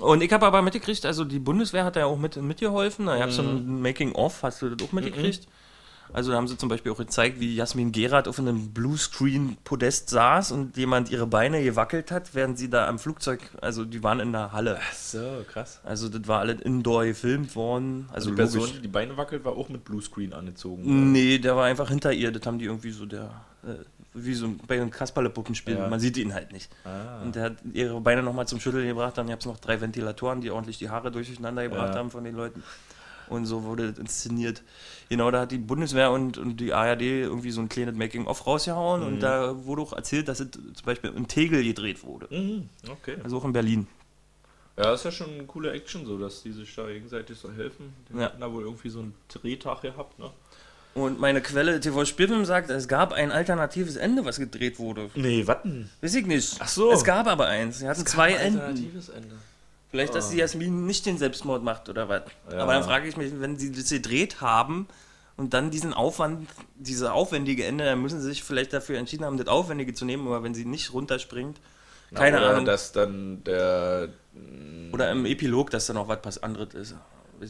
Und 0.00 0.24
ich 0.24 0.32
habe 0.32 0.44
aber 0.44 0.60
mitgekriegt, 0.60 1.06
also 1.06 1.24
die 1.24 1.38
Bundeswehr 1.38 1.84
hat 1.84 1.94
ja 1.94 2.06
auch 2.06 2.18
mit, 2.18 2.34
mitgeholfen. 2.36 3.06
Da 3.06 3.16
gab 3.16 3.28
es 3.28 3.36
so 3.36 3.42
ein 3.42 3.80
Making-of, 3.80 4.42
hast 4.42 4.60
du 4.60 4.70
das 4.70 4.88
auch 4.88 4.92
mitgekriegt? 4.92 5.46
Also 6.12 6.30
da 6.30 6.36
haben 6.36 6.48
sie 6.48 6.56
zum 6.56 6.68
Beispiel 6.68 6.92
auch 6.92 6.98
gezeigt, 6.98 7.40
wie 7.40 7.54
Jasmin 7.54 7.92
Gerard 7.92 8.28
auf 8.28 8.38
einem 8.38 8.70
Bluescreen-Podest 8.72 10.10
saß 10.10 10.52
und 10.52 10.76
jemand 10.76 11.10
ihre 11.10 11.26
Beine 11.26 11.62
gewackelt 11.62 12.10
hat, 12.10 12.34
während 12.34 12.58
sie 12.58 12.70
da 12.70 12.88
am 12.88 12.98
Flugzeug, 12.98 13.40
also 13.60 13.84
die 13.84 14.02
waren 14.02 14.20
in 14.20 14.32
der 14.32 14.52
Halle. 14.52 14.78
So, 14.94 15.44
krass. 15.50 15.80
Also 15.84 16.08
das 16.08 16.26
war 16.28 16.40
alles 16.40 16.60
indoor 16.62 17.04
gefilmt 17.04 17.54
worden. 17.56 18.06
Also 18.12 18.26
Also 18.26 18.30
die 18.30 18.36
Person, 18.36 18.70
die 18.76 18.80
die 18.82 18.88
Beine 18.88 19.16
wackelt, 19.16 19.44
war 19.44 19.52
auch 19.56 19.68
mit 19.68 19.84
Bluescreen 19.84 20.32
angezogen. 20.32 21.12
Nee, 21.12 21.38
der 21.38 21.56
war 21.56 21.64
einfach 21.64 21.88
hinter 21.88 22.12
ihr. 22.12 22.32
Das 22.32 22.46
haben 22.46 22.58
die 22.58 22.64
irgendwie 22.66 22.90
so 22.90 23.06
der. 23.06 23.30
Äh, 23.64 23.74
wie 24.18 24.32
so 24.32 24.48
bei 24.66 24.76
einem 24.76 24.90
Kasperle-Puppenspiel. 24.90 25.74
Ja. 25.76 25.88
Man 25.88 26.00
sieht 26.00 26.16
ihn 26.16 26.32
halt 26.32 26.50
nicht. 26.50 26.70
Und 27.22 27.34
der 27.36 27.42
hat 27.42 27.52
ihre 27.74 28.00
Beine 28.00 28.22
nochmal 28.22 28.48
zum 28.48 28.58
Schütteln 28.60 28.86
gebracht. 28.86 29.18
Dann 29.18 29.26
gab 29.26 29.40
es 29.40 29.46
noch 29.46 29.58
drei 29.58 29.78
Ventilatoren, 29.78 30.40
die 30.40 30.50
ordentlich 30.50 30.78
die 30.78 30.88
Haare 30.88 31.10
durcheinander 31.12 31.64
gebracht 31.64 31.92
Ja. 31.92 31.98
haben 31.98 32.10
von 32.10 32.24
den 32.24 32.34
Leuten. 32.34 32.62
Und 33.28 33.46
so 33.46 33.64
wurde 33.64 33.90
das 33.90 33.98
inszeniert. 33.98 34.62
Genau, 35.08 35.30
da 35.30 35.40
hat 35.40 35.52
die 35.52 35.58
Bundeswehr 35.58 36.10
und, 36.10 36.38
und 36.38 36.56
die 36.58 36.72
ARD 36.72 37.02
irgendwie 37.02 37.50
so 37.50 37.60
ein 37.60 37.68
kleines 37.68 37.94
Making-of 37.96 38.46
rausgehauen. 38.46 39.02
Und 39.02 39.20
da 39.20 39.64
wurde 39.64 39.82
auch 39.82 39.92
erzählt, 39.92 40.28
dass 40.28 40.40
es 40.40 40.50
zum 40.50 40.84
Beispiel 40.84 41.10
in 41.16 41.28
Tegel 41.28 41.62
gedreht 41.64 42.02
wurde. 42.04 42.26
Mhm, 42.34 42.68
okay. 42.90 43.16
Also 43.22 43.38
auch 43.38 43.44
in 43.44 43.52
Berlin. 43.52 43.86
Ja, 44.76 44.92
ist 44.92 45.04
ja 45.04 45.10
schon 45.10 45.30
eine 45.32 45.44
coole 45.44 45.72
Action, 45.72 46.04
so 46.04 46.18
dass 46.18 46.42
die 46.42 46.52
sich 46.52 46.74
da 46.74 46.86
gegenseitig 46.86 47.38
so 47.38 47.50
helfen. 47.52 47.94
Die 48.10 48.18
Ja. 48.18 48.26
hatten 48.26 48.40
da 48.40 48.52
wohl 48.52 48.64
irgendwie 48.64 48.90
so 48.90 48.98
einen 49.00 49.14
Drehtag 49.28 49.80
gehabt, 49.82 50.18
ne? 50.18 50.30
Und 50.94 51.20
meine 51.20 51.42
Quelle 51.42 51.78
TV 51.78 52.06
Spielfilm 52.06 52.46
sagt, 52.46 52.70
es 52.70 52.88
gab 52.88 53.12
ein 53.12 53.30
alternatives 53.30 53.96
Ende, 53.96 54.24
was 54.24 54.38
gedreht 54.38 54.78
wurde. 54.78 55.10
Nee, 55.14 55.46
warten. 55.46 55.90
Weiß 56.00 56.14
ich 56.14 56.24
nicht. 56.26 56.56
Ach 56.58 56.68
so. 56.68 56.90
Es 56.90 57.04
gab 57.04 57.26
aber 57.26 57.46
eins. 57.48 57.80
Sie 57.80 57.88
hatten 57.88 58.06
zwei 58.06 58.32
Enden. 58.32 58.60
Alternatives 58.60 59.10
Ende. 59.10 59.34
Vielleicht, 59.90 60.14
dass 60.14 60.30
die 60.30 60.38
Jasmin 60.38 60.86
nicht 60.86 61.06
den 61.06 61.16
Selbstmord 61.16 61.62
macht 61.62 61.88
oder 61.88 62.08
was. 62.08 62.22
Ja. 62.50 62.58
Aber 62.58 62.74
dann 62.74 62.84
frage 62.84 63.08
ich 63.08 63.16
mich, 63.16 63.32
wenn 63.38 63.56
sie 63.56 63.72
das 63.72 63.88
gedreht 63.88 64.40
haben 64.40 64.88
und 65.36 65.54
dann 65.54 65.70
diesen 65.70 65.94
Aufwand, 65.94 66.48
diese 66.74 67.12
aufwendige 67.12 67.64
Ende, 67.64 67.84
dann 67.84 68.02
müssen 68.02 68.20
sie 68.20 68.28
sich 68.28 68.42
vielleicht 68.42 68.72
dafür 68.72 68.98
entschieden 68.98 69.24
haben, 69.24 69.38
das 69.38 69.46
Aufwendige 69.46 69.94
zu 69.94 70.04
nehmen, 70.04 70.26
aber 70.26 70.42
wenn 70.42 70.54
sie 70.54 70.64
nicht 70.64 70.92
runterspringt, 70.92 71.60
keine 72.14 72.38
Oder 72.38 72.50
Ahnung. 72.50 72.64
dass 72.64 72.92
dann 72.92 73.42
der, 73.44 74.08
oder 74.92 75.10
im 75.10 75.26
Epilog, 75.26 75.70
dass 75.70 75.86
da 75.86 75.92
noch 75.92 76.08
was 76.08 76.42
anderes 76.42 76.74
ist. 76.74 76.94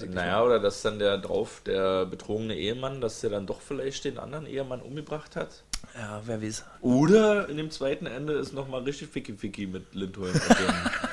Naja, 0.09 0.43
oder 0.43 0.59
dass 0.59 0.83
dann 0.83 0.99
der 0.99 1.19
drauf, 1.19 1.63
der 1.65 2.07
betrogene 2.07 2.57
Ehemann, 2.57 3.01
dass 3.01 3.21
der 3.21 3.31
dann 3.31 3.47
doch 3.47 3.61
vielleicht 3.61 4.05
den 4.05 4.19
anderen 4.19 4.47
Ehemann 4.47 4.81
umgebracht 4.83 5.37
hat. 5.37 5.63
Ja, 5.95 6.21
wer 6.27 6.43
weiß. 6.43 6.65
Oder 6.83 7.49
in 7.49 7.57
dem 7.57 7.71
zweiten 7.71 8.07
Ende 8.07 8.35
ist 8.35 8.53
nochmal 8.53 8.83
richtig 8.83 9.09
Ficky-Ficky 9.11 9.67
mit 9.67 9.95
Lindholm 9.95 10.33
und 10.35 10.59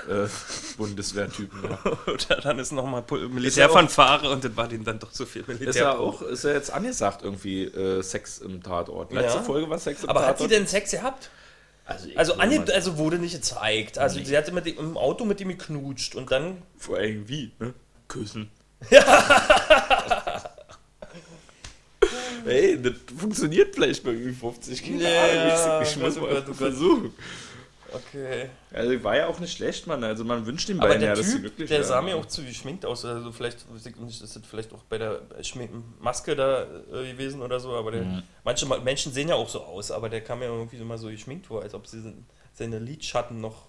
dem 0.09 0.25
äh, 0.25 0.27
Bundeswehrtypen. 0.77 1.63
Ja. 1.63 1.79
Oder 2.13 2.41
dann 2.41 2.59
ist 2.59 2.71
nochmal 2.73 3.03
Militärfanfare 3.29 4.29
und 4.29 4.43
das 4.43 4.55
war 4.57 4.67
denen 4.67 4.83
dann 4.83 4.99
doch 4.99 5.11
zu 5.11 5.25
viel 5.25 5.43
Militär. 5.47 5.69
Ist 5.69 5.75
ja 5.77 5.95
auch, 5.97 6.21
ist 6.21 6.43
ja 6.43 6.51
jetzt 6.51 6.71
angesagt 6.71 7.21
irgendwie 7.23 7.63
äh, 7.63 8.01
Sex 8.01 8.39
im 8.39 8.61
Tatort. 8.61 9.13
Letzte 9.13 9.37
Ja. 9.37 9.43
Folge 9.43 9.69
war 9.69 9.79
Sex 9.79 10.03
im 10.03 10.09
aber 10.09 10.19
Tatort. 10.21 10.39
hat 10.41 10.49
sie 10.49 10.53
denn 10.55 10.67
Sex 10.67 10.91
gehabt? 10.91 11.29
Also, 11.85 12.07
Also, 12.15 12.35
mal- 12.35 12.71
also 12.71 12.97
wurde 12.97 13.19
nicht 13.19 13.35
gezeigt. 13.35 13.97
Also 13.97 14.21
sie 14.23 14.37
hatte 14.37 14.51
mit 14.53 14.65
dem, 14.65 14.77
im 14.77 14.97
Auto 14.97 15.25
mit 15.25 15.39
ihm 15.41 15.49
geknutscht 15.49 16.15
und 16.15 16.31
dann 16.31 16.61
vor 16.77 16.97
allem 16.97 17.27
wie, 17.29 17.51
ne? 17.59 17.73
Küssen. 18.07 18.49
Ey, 22.45 22.81
das 22.81 22.93
funktioniert 23.17 23.73
vielleicht 23.75 24.03
bei 24.03 24.11
Ü50. 24.11 24.81
Keine 24.81 25.03
Ja, 25.03 25.81
ich, 25.81 25.89
ich 25.89 25.97
muss 25.97 26.17
oh 26.17 26.21
mal 26.21 26.29
Gott, 26.33 26.43
oh 26.43 26.47
Gott. 26.47 26.55
versuchen. 26.57 27.13
Okay. 27.91 28.49
Also 28.73 29.03
war 29.03 29.15
ja 29.15 29.27
auch 29.27 29.39
nicht 29.39 29.55
schlecht, 29.55 29.85
Mann. 29.85 30.03
Also 30.03 30.23
man 30.23 30.43
wünscht 30.47 30.67
den 30.67 30.79
beiden 30.79 31.03
ja, 31.03 31.13
dass 31.13 31.29
sie 31.29 31.39
glücklich 31.41 31.69
der 31.69 31.83
sah 31.83 32.01
mir 32.01 32.15
auch 32.15 32.25
zu 32.25 32.41
geschminkt 32.43 32.85
aus. 32.87 33.05
Also 33.05 33.31
vielleicht, 33.31 33.59
ist 33.75 34.21
das 34.23 34.39
vielleicht 34.49 34.73
auch 34.73 34.81
bei 34.89 34.97
der 34.97 35.21
Maske 35.99 36.35
da 36.35 36.63
äh, 36.91 37.11
gewesen 37.11 37.41
oder 37.43 37.59
so. 37.59 37.73
Aber 37.73 37.91
der, 37.91 38.01
Mhm. 38.03 38.23
manche 38.43 38.65
Ma- 38.65 38.79
Menschen 38.79 39.13
sehen 39.13 39.29
ja 39.29 39.35
auch 39.35 39.47
so 39.47 39.61
aus, 39.61 39.91
aber 39.91 40.09
der 40.09 40.21
kam 40.21 40.39
mir 40.39 40.45
irgendwie 40.45 40.77
immer 40.77 40.97
so 40.97 41.07
geschminkt 41.09 41.45
vor, 41.45 41.61
als 41.61 41.75
ob 41.75 41.85
sie 41.85 42.01
se- 42.01 42.13
seine 42.53 42.79
Lidschatten 42.79 43.39
noch. 43.39 43.67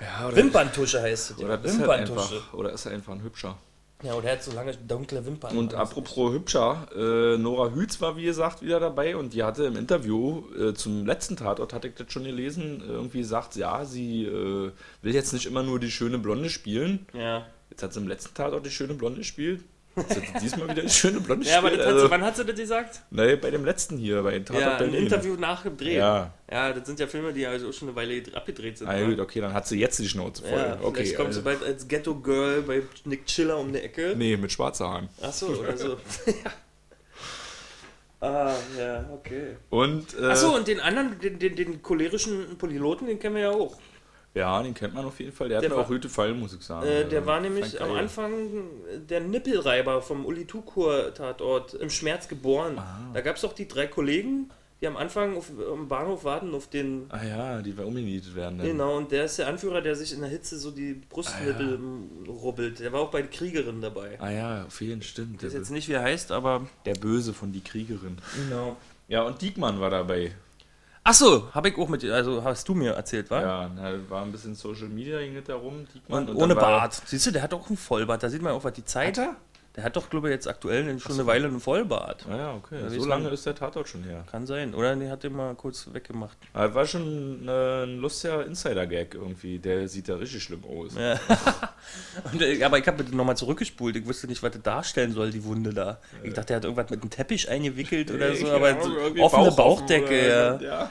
ja, 0.00 0.28
oder, 0.28 0.36
Wimperntusche 0.36 1.02
heißt 1.02 1.32
es. 1.32 1.38
oder, 1.38 1.48
ja. 1.48 1.54
ist 1.56 1.64
halt 1.70 1.78
Wimperntusche. 1.80 2.34
einfach, 2.36 2.54
oder 2.54 2.72
ist 2.72 2.86
er 2.86 2.92
einfach 2.92 3.12
ein 3.14 3.22
Hübscher. 3.24 3.58
Ja, 4.02 4.14
und 4.14 4.24
er 4.24 4.32
hat 4.32 4.42
so 4.42 4.52
lange 4.52 4.74
dunkle 4.74 5.24
Wimpern. 5.24 5.56
Und 5.56 5.74
apropos 5.74 6.32
Hübscher, 6.32 6.88
äh, 6.94 7.38
Nora 7.38 7.72
Hütz 7.72 8.00
war 8.00 8.16
wie 8.16 8.24
gesagt 8.24 8.62
wieder 8.62 8.80
dabei 8.80 9.16
und 9.16 9.32
die 9.32 9.42
hatte 9.42 9.64
im 9.64 9.76
Interview 9.76 10.42
äh, 10.58 10.74
zum 10.74 11.06
letzten 11.06 11.36
Tatort, 11.36 11.72
hatte 11.72 11.88
ich 11.88 11.94
das 11.94 12.12
schon 12.12 12.24
gelesen, 12.24 12.82
irgendwie 12.86 13.18
gesagt, 13.18 13.56
ja, 13.56 13.84
sie 13.84 14.24
äh, 14.24 14.72
will 15.02 15.14
jetzt 15.14 15.32
nicht 15.32 15.46
immer 15.46 15.62
nur 15.62 15.78
die 15.78 15.90
schöne 15.90 16.18
Blonde 16.18 16.50
spielen. 16.50 17.06
Ja. 17.12 17.46
Jetzt 17.70 17.82
hat 17.82 17.92
sie 17.92 18.00
im 18.00 18.08
letzten 18.08 18.34
Tatort 18.34 18.66
die 18.66 18.70
schöne 18.70 18.94
Blonde 18.94 19.18
gespielt. 19.18 19.62
Hat 19.94 20.08
sie 20.08 20.22
diesmal 20.40 20.70
wieder 20.70 20.82
die 20.82 20.88
schöne 20.88 21.20
Blonde 21.20 21.46
Ja, 21.46 21.58
aber 21.58 21.70
das 21.70 21.80
hat 21.80 21.86
also, 21.86 22.06
sie, 22.06 22.10
wann 22.10 22.22
hat 22.22 22.36
sie 22.36 22.44
das 22.44 22.56
gesagt? 22.56 23.00
nee, 23.10 23.36
bei 23.36 23.50
dem 23.50 23.64
letzten 23.64 23.98
hier, 23.98 24.22
bei 24.22 24.38
Tatort 24.38 24.60
Ja, 24.60 24.72
im 24.72 24.78
Berlin. 24.78 25.02
Interview 25.04 25.34
nachgedreht. 25.34 25.96
Ja. 25.96 26.32
Ja, 26.50 26.72
das 26.72 26.86
sind 26.86 26.98
ja 26.98 27.06
Filme, 27.06 27.32
die 27.32 27.46
also 27.46 27.72
schon 27.72 27.88
eine 27.88 27.96
Weile 27.96 28.22
abgedreht 28.34 28.78
sind. 28.78 28.88
Ah, 28.88 28.96
ne? 28.96 29.06
gut, 29.06 29.20
okay, 29.20 29.40
dann 29.40 29.52
hat 29.52 29.66
sie 29.66 29.78
jetzt 29.78 29.98
die 29.98 30.08
Schnauze 30.08 30.42
voll. 30.42 30.58
Ja, 30.58 30.78
okay, 30.82 30.96
vielleicht 30.96 31.16
kommt 31.16 31.28
also, 31.28 31.40
sie 31.40 31.44
bald 31.44 31.62
als 31.62 31.88
Ghetto 31.88 32.14
Girl 32.14 32.62
bei 32.62 32.82
Nick 33.04 33.26
Chiller 33.26 33.58
um 33.58 33.72
die 33.72 33.80
Ecke. 33.80 34.14
Nee, 34.16 34.36
mit 34.36 34.50
schwarzer 34.50 34.88
Haaren. 34.88 35.08
Achso, 35.20 35.48
oder 35.48 35.76
so. 35.76 35.96
ah, 38.20 38.54
ja, 38.78 39.10
okay. 39.12 39.56
Und, 39.70 40.18
äh, 40.18 40.24
Achso, 40.26 40.54
und 40.54 40.68
den 40.68 40.80
anderen, 40.80 41.18
den, 41.20 41.38
den, 41.38 41.54
den 41.54 41.82
cholerischen 41.82 42.56
Piloten, 42.56 43.06
den 43.06 43.18
kennen 43.18 43.36
wir 43.36 43.42
ja 43.42 43.50
auch. 43.50 43.76
Ja, 44.34 44.62
den 44.62 44.72
kennt 44.74 44.94
man 44.94 45.04
auf 45.04 45.18
jeden 45.20 45.32
Fall. 45.32 45.48
Der 45.48 45.58
hat 45.58 45.62
Der 45.62 45.70
mir 45.70 45.76
war- 45.76 45.84
auch 45.84 45.88
gute 45.88 46.08
Fallen, 46.08 46.38
muss 46.40 46.54
ich 46.54 46.62
sagen. 46.62 46.86
Äh, 46.86 47.04
der 47.08 47.18
Also, 47.20 47.26
war 47.26 47.40
nämlich 47.40 47.80
am. 47.82 47.92
Anfang 47.92 48.32
der 49.08 49.20
Nippelreiber 49.20 50.00
vom 50.02 50.24
Uli 50.24 50.46
Tukur-Tatort 50.46 51.74
im 51.74 51.90
Schmerz 51.90 52.28
geboren. 52.28 52.80
Da 53.12 53.20
gab 53.20 53.36
es 53.36 53.42
doch 53.42 53.52
die 53.52 53.68
drei 53.68 53.86
Kollegen, 53.86 54.50
die 54.80 54.86
am 54.88 54.96
Anfang 54.96 55.36
auf, 55.36 55.50
am 55.72 55.86
Bahnhof 55.86 56.24
warten 56.24 56.54
auf 56.54 56.68
den. 56.68 57.06
Ah 57.10 57.24
ja, 57.24 57.62
die 57.62 57.72
umgenietet 57.72 58.34
werden. 58.34 58.58
Dann. 58.58 58.66
Genau, 58.66 58.96
und 58.96 59.12
der 59.12 59.26
ist 59.26 59.38
der 59.38 59.46
Anführer, 59.48 59.80
der 59.80 59.94
sich 59.94 60.12
in 60.12 60.20
der 60.20 60.30
Hitze 60.30 60.58
so 60.58 60.70
die 60.70 60.94
Brustnippel 61.08 61.78
mm, 61.78 62.28
rubbelt. 62.28 62.80
Der 62.80 62.92
war 62.92 63.00
auch 63.00 63.10
bei 63.10 63.22
der 63.22 63.30
Kriegerin 63.30 63.80
dabei. 63.80 64.18
Ah 64.20 64.30
ja, 64.30 64.64
auf 64.64 64.80
jeden 64.80 65.02
stimmt. 65.02 65.42
Ich 65.42 65.48
weiß 65.48 65.54
jetzt 65.54 65.70
nicht, 65.70 65.88
wie 65.88 65.92
er 65.92 66.02
heißt, 66.02 66.32
aber. 66.32 66.66
der 66.84 66.94
Böse 66.94 67.32
von 67.32 67.52
die 67.52 67.60
Kriegerin. 67.60 68.16
Genau. 68.48 68.76
Ja, 69.08 69.22
und 69.22 69.40
Diekmann 69.42 69.78
war 69.78 69.90
dabei. 69.90 70.32
Achso, 71.04 71.48
habe 71.52 71.68
ich 71.70 71.78
auch 71.78 71.88
mit. 71.88 72.04
Also 72.04 72.44
hast 72.44 72.68
du 72.68 72.74
mir 72.74 72.92
erzählt, 72.92 73.28
wa? 73.30 73.40
Ja, 73.40 73.70
na, 73.74 73.92
war 74.08 74.22
ein 74.22 74.30
bisschen 74.30 74.54
Social 74.54 74.88
Media, 74.88 75.18
ging 75.18 75.42
da 75.44 75.56
rum. 75.56 75.84
Diekmann. 75.92 76.22
Und, 76.22 76.30
und 76.30 76.36
ohne 76.36 76.54
dann 76.54 76.62
war- 76.62 76.80
Bart. 76.80 77.02
Siehst 77.06 77.26
du, 77.26 77.32
der 77.32 77.42
hat 77.42 77.52
auch 77.54 77.68
einen 77.68 77.76
Vollbart. 77.76 78.22
Da 78.22 78.28
sieht 78.28 78.40
man 78.42 78.52
auch, 78.52 78.62
was 78.62 78.72
die 78.74 78.84
Zeit. 78.84 79.18
Hat 79.18 79.26
er? 79.26 79.36
Der 79.74 79.84
hat 79.84 79.96
doch, 79.96 80.10
glaube 80.10 80.28
ich, 80.28 80.34
jetzt 80.34 80.46
aktuell 80.46 80.98
schon 81.00 81.12
eine 81.12 81.26
Weile 81.26 81.48
einen 81.48 81.60
Vollbart. 81.60 82.26
Ah 82.28 82.36
ja, 82.36 82.54
okay. 82.54 82.76
So 82.88 83.06
lange 83.06 83.30
ist 83.30 83.46
der 83.46 83.54
Tatort 83.54 83.88
schon 83.88 84.04
her. 84.04 84.24
Kann 84.30 84.46
sein. 84.46 84.74
Oder 84.74 84.94
den 84.94 85.10
hat 85.10 85.22
den 85.22 85.34
mal 85.34 85.54
kurz 85.54 85.88
weggemacht. 85.92 86.36
Aber 86.52 86.74
war 86.74 86.86
schon 86.86 87.48
äh, 87.48 87.84
ein 87.84 87.98
lustiger 87.98 88.44
Insider-Gag 88.44 89.14
irgendwie. 89.14 89.58
Der 89.58 89.88
sieht 89.88 90.10
da 90.10 90.16
richtig 90.16 90.42
schlimm 90.42 90.62
aus. 90.64 90.94
Ja. 90.94 91.18
Und, 92.32 92.42
äh, 92.42 92.62
aber 92.62 92.78
ich 92.78 92.86
habe 92.86 93.02
nochmal 93.16 93.36
zurückgespult. 93.38 93.96
Ich 93.96 94.06
wusste 94.06 94.26
nicht, 94.26 94.42
was 94.42 94.50
das 94.50 94.62
darstellen 94.62 95.12
soll, 95.12 95.30
die 95.30 95.42
Wunde 95.44 95.72
da. 95.72 96.00
Ich 96.22 96.34
dachte, 96.34 96.52
er 96.52 96.56
hat 96.56 96.64
irgendwas 96.64 96.90
mit 96.90 97.00
einem 97.00 97.10
Teppich 97.10 97.48
eingewickelt 97.48 98.10
oder 98.10 98.34
so. 98.34 98.50
Aber 98.50 98.76
offene 98.76 99.14
Bauch 99.16 99.32
offen 99.32 99.56
Bauchdecke, 99.56 100.28
ja. 100.28 100.60
ja. 100.60 100.90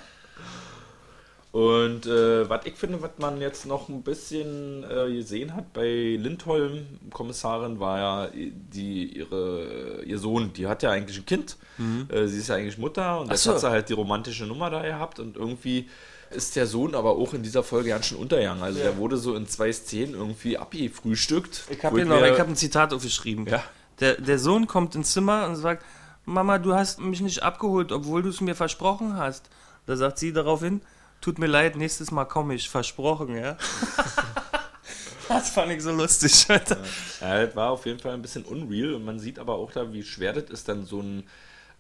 Und 1.51 2.05
äh, 2.05 2.49
was 2.49 2.65
ich 2.65 2.75
finde, 2.75 3.01
was 3.01 3.11
man 3.17 3.41
jetzt 3.41 3.65
noch 3.65 3.89
ein 3.89 4.03
bisschen 4.03 4.85
äh, 4.89 5.11
gesehen 5.13 5.53
hat 5.53 5.73
bei 5.73 6.15
Lindholm, 6.17 6.85
Kommissarin, 7.11 7.77
war 7.79 7.97
ja 7.99 8.29
die, 8.33 9.17
ihre, 9.17 10.01
ihr 10.05 10.17
Sohn, 10.17 10.53
die 10.53 10.67
hat 10.67 10.81
ja 10.81 10.91
eigentlich 10.91 11.17
ein 11.17 11.25
Kind. 11.25 11.57
Äh, 12.09 12.27
sie 12.27 12.37
ist 12.39 12.47
ja 12.47 12.55
eigentlich 12.55 12.77
Mutter 12.77 13.19
und 13.19 13.31
jetzt 13.31 13.43
so. 13.43 13.51
hat 13.51 13.59
sie 13.59 13.69
halt 13.69 13.89
die 13.89 13.93
romantische 13.93 14.45
Nummer 14.45 14.69
da 14.69 14.81
gehabt 14.81 15.19
und 15.19 15.35
irgendwie 15.35 15.89
ist 16.29 16.55
der 16.55 16.67
Sohn 16.67 16.95
aber 16.95 17.17
auch 17.17 17.33
in 17.33 17.43
dieser 17.43 17.63
Folge 17.63 17.89
ganz 17.89 18.05
schön 18.05 18.17
untergegangen. 18.19 18.63
Also 18.63 18.79
der 18.79 18.95
wurde 18.95 19.17
so 19.17 19.35
in 19.35 19.45
zwei 19.45 19.73
Szenen 19.73 20.13
irgendwie 20.13 20.57
abgefrühstückt. 20.57 21.63
Ich 21.69 21.83
habe 21.83 22.05
noch, 22.05 22.21
mir- 22.21 22.31
ich 22.31 22.39
hab 22.39 22.47
ein 22.47 22.55
Zitat 22.55 22.93
aufgeschrieben. 22.93 23.45
Ja. 23.47 23.61
Der, 23.99 24.13
der 24.15 24.39
Sohn 24.39 24.67
kommt 24.67 24.95
ins 24.95 25.11
Zimmer 25.11 25.47
und 25.47 25.57
sagt, 25.57 25.83
Mama, 26.23 26.59
du 26.59 26.73
hast 26.73 27.01
mich 27.01 27.19
nicht 27.19 27.43
abgeholt, 27.43 27.91
obwohl 27.91 28.21
du 28.23 28.29
es 28.29 28.39
mir 28.39 28.55
versprochen 28.55 29.17
hast. 29.17 29.49
Da 29.85 29.97
sagt 29.97 30.17
sie 30.19 30.31
daraufhin, 30.31 30.79
tut 31.21 31.39
mir 31.39 31.47
leid, 31.47 31.75
nächstes 31.75 32.11
Mal 32.11 32.25
komme 32.25 32.55
ich, 32.55 32.69
versprochen, 32.69 33.37
ja. 33.37 33.57
das 35.29 35.51
fand 35.51 35.71
ich 35.71 35.81
so 35.81 35.91
lustig, 35.91 36.45
Alter. 36.49 36.77
Ja, 37.21 37.45
das 37.45 37.55
war 37.55 37.71
auf 37.71 37.85
jeden 37.85 37.99
Fall 37.99 38.13
ein 38.13 38.21
bisschen 38.21 38.43
unreal 38.43 38.95
und 38.95 39.05
man 39.05 39.19
sieht 39.19 39.39
aber 39.39 39.55
auch 39.55 39.71
da, 39.71 39.93
wie 39.93 40.03
schwer 40.03 40.33
das 40.33 40.49
ist, 40.49 40.67
dann 40.67 40.85
so 40.85 41.01
ein 41.01 41.23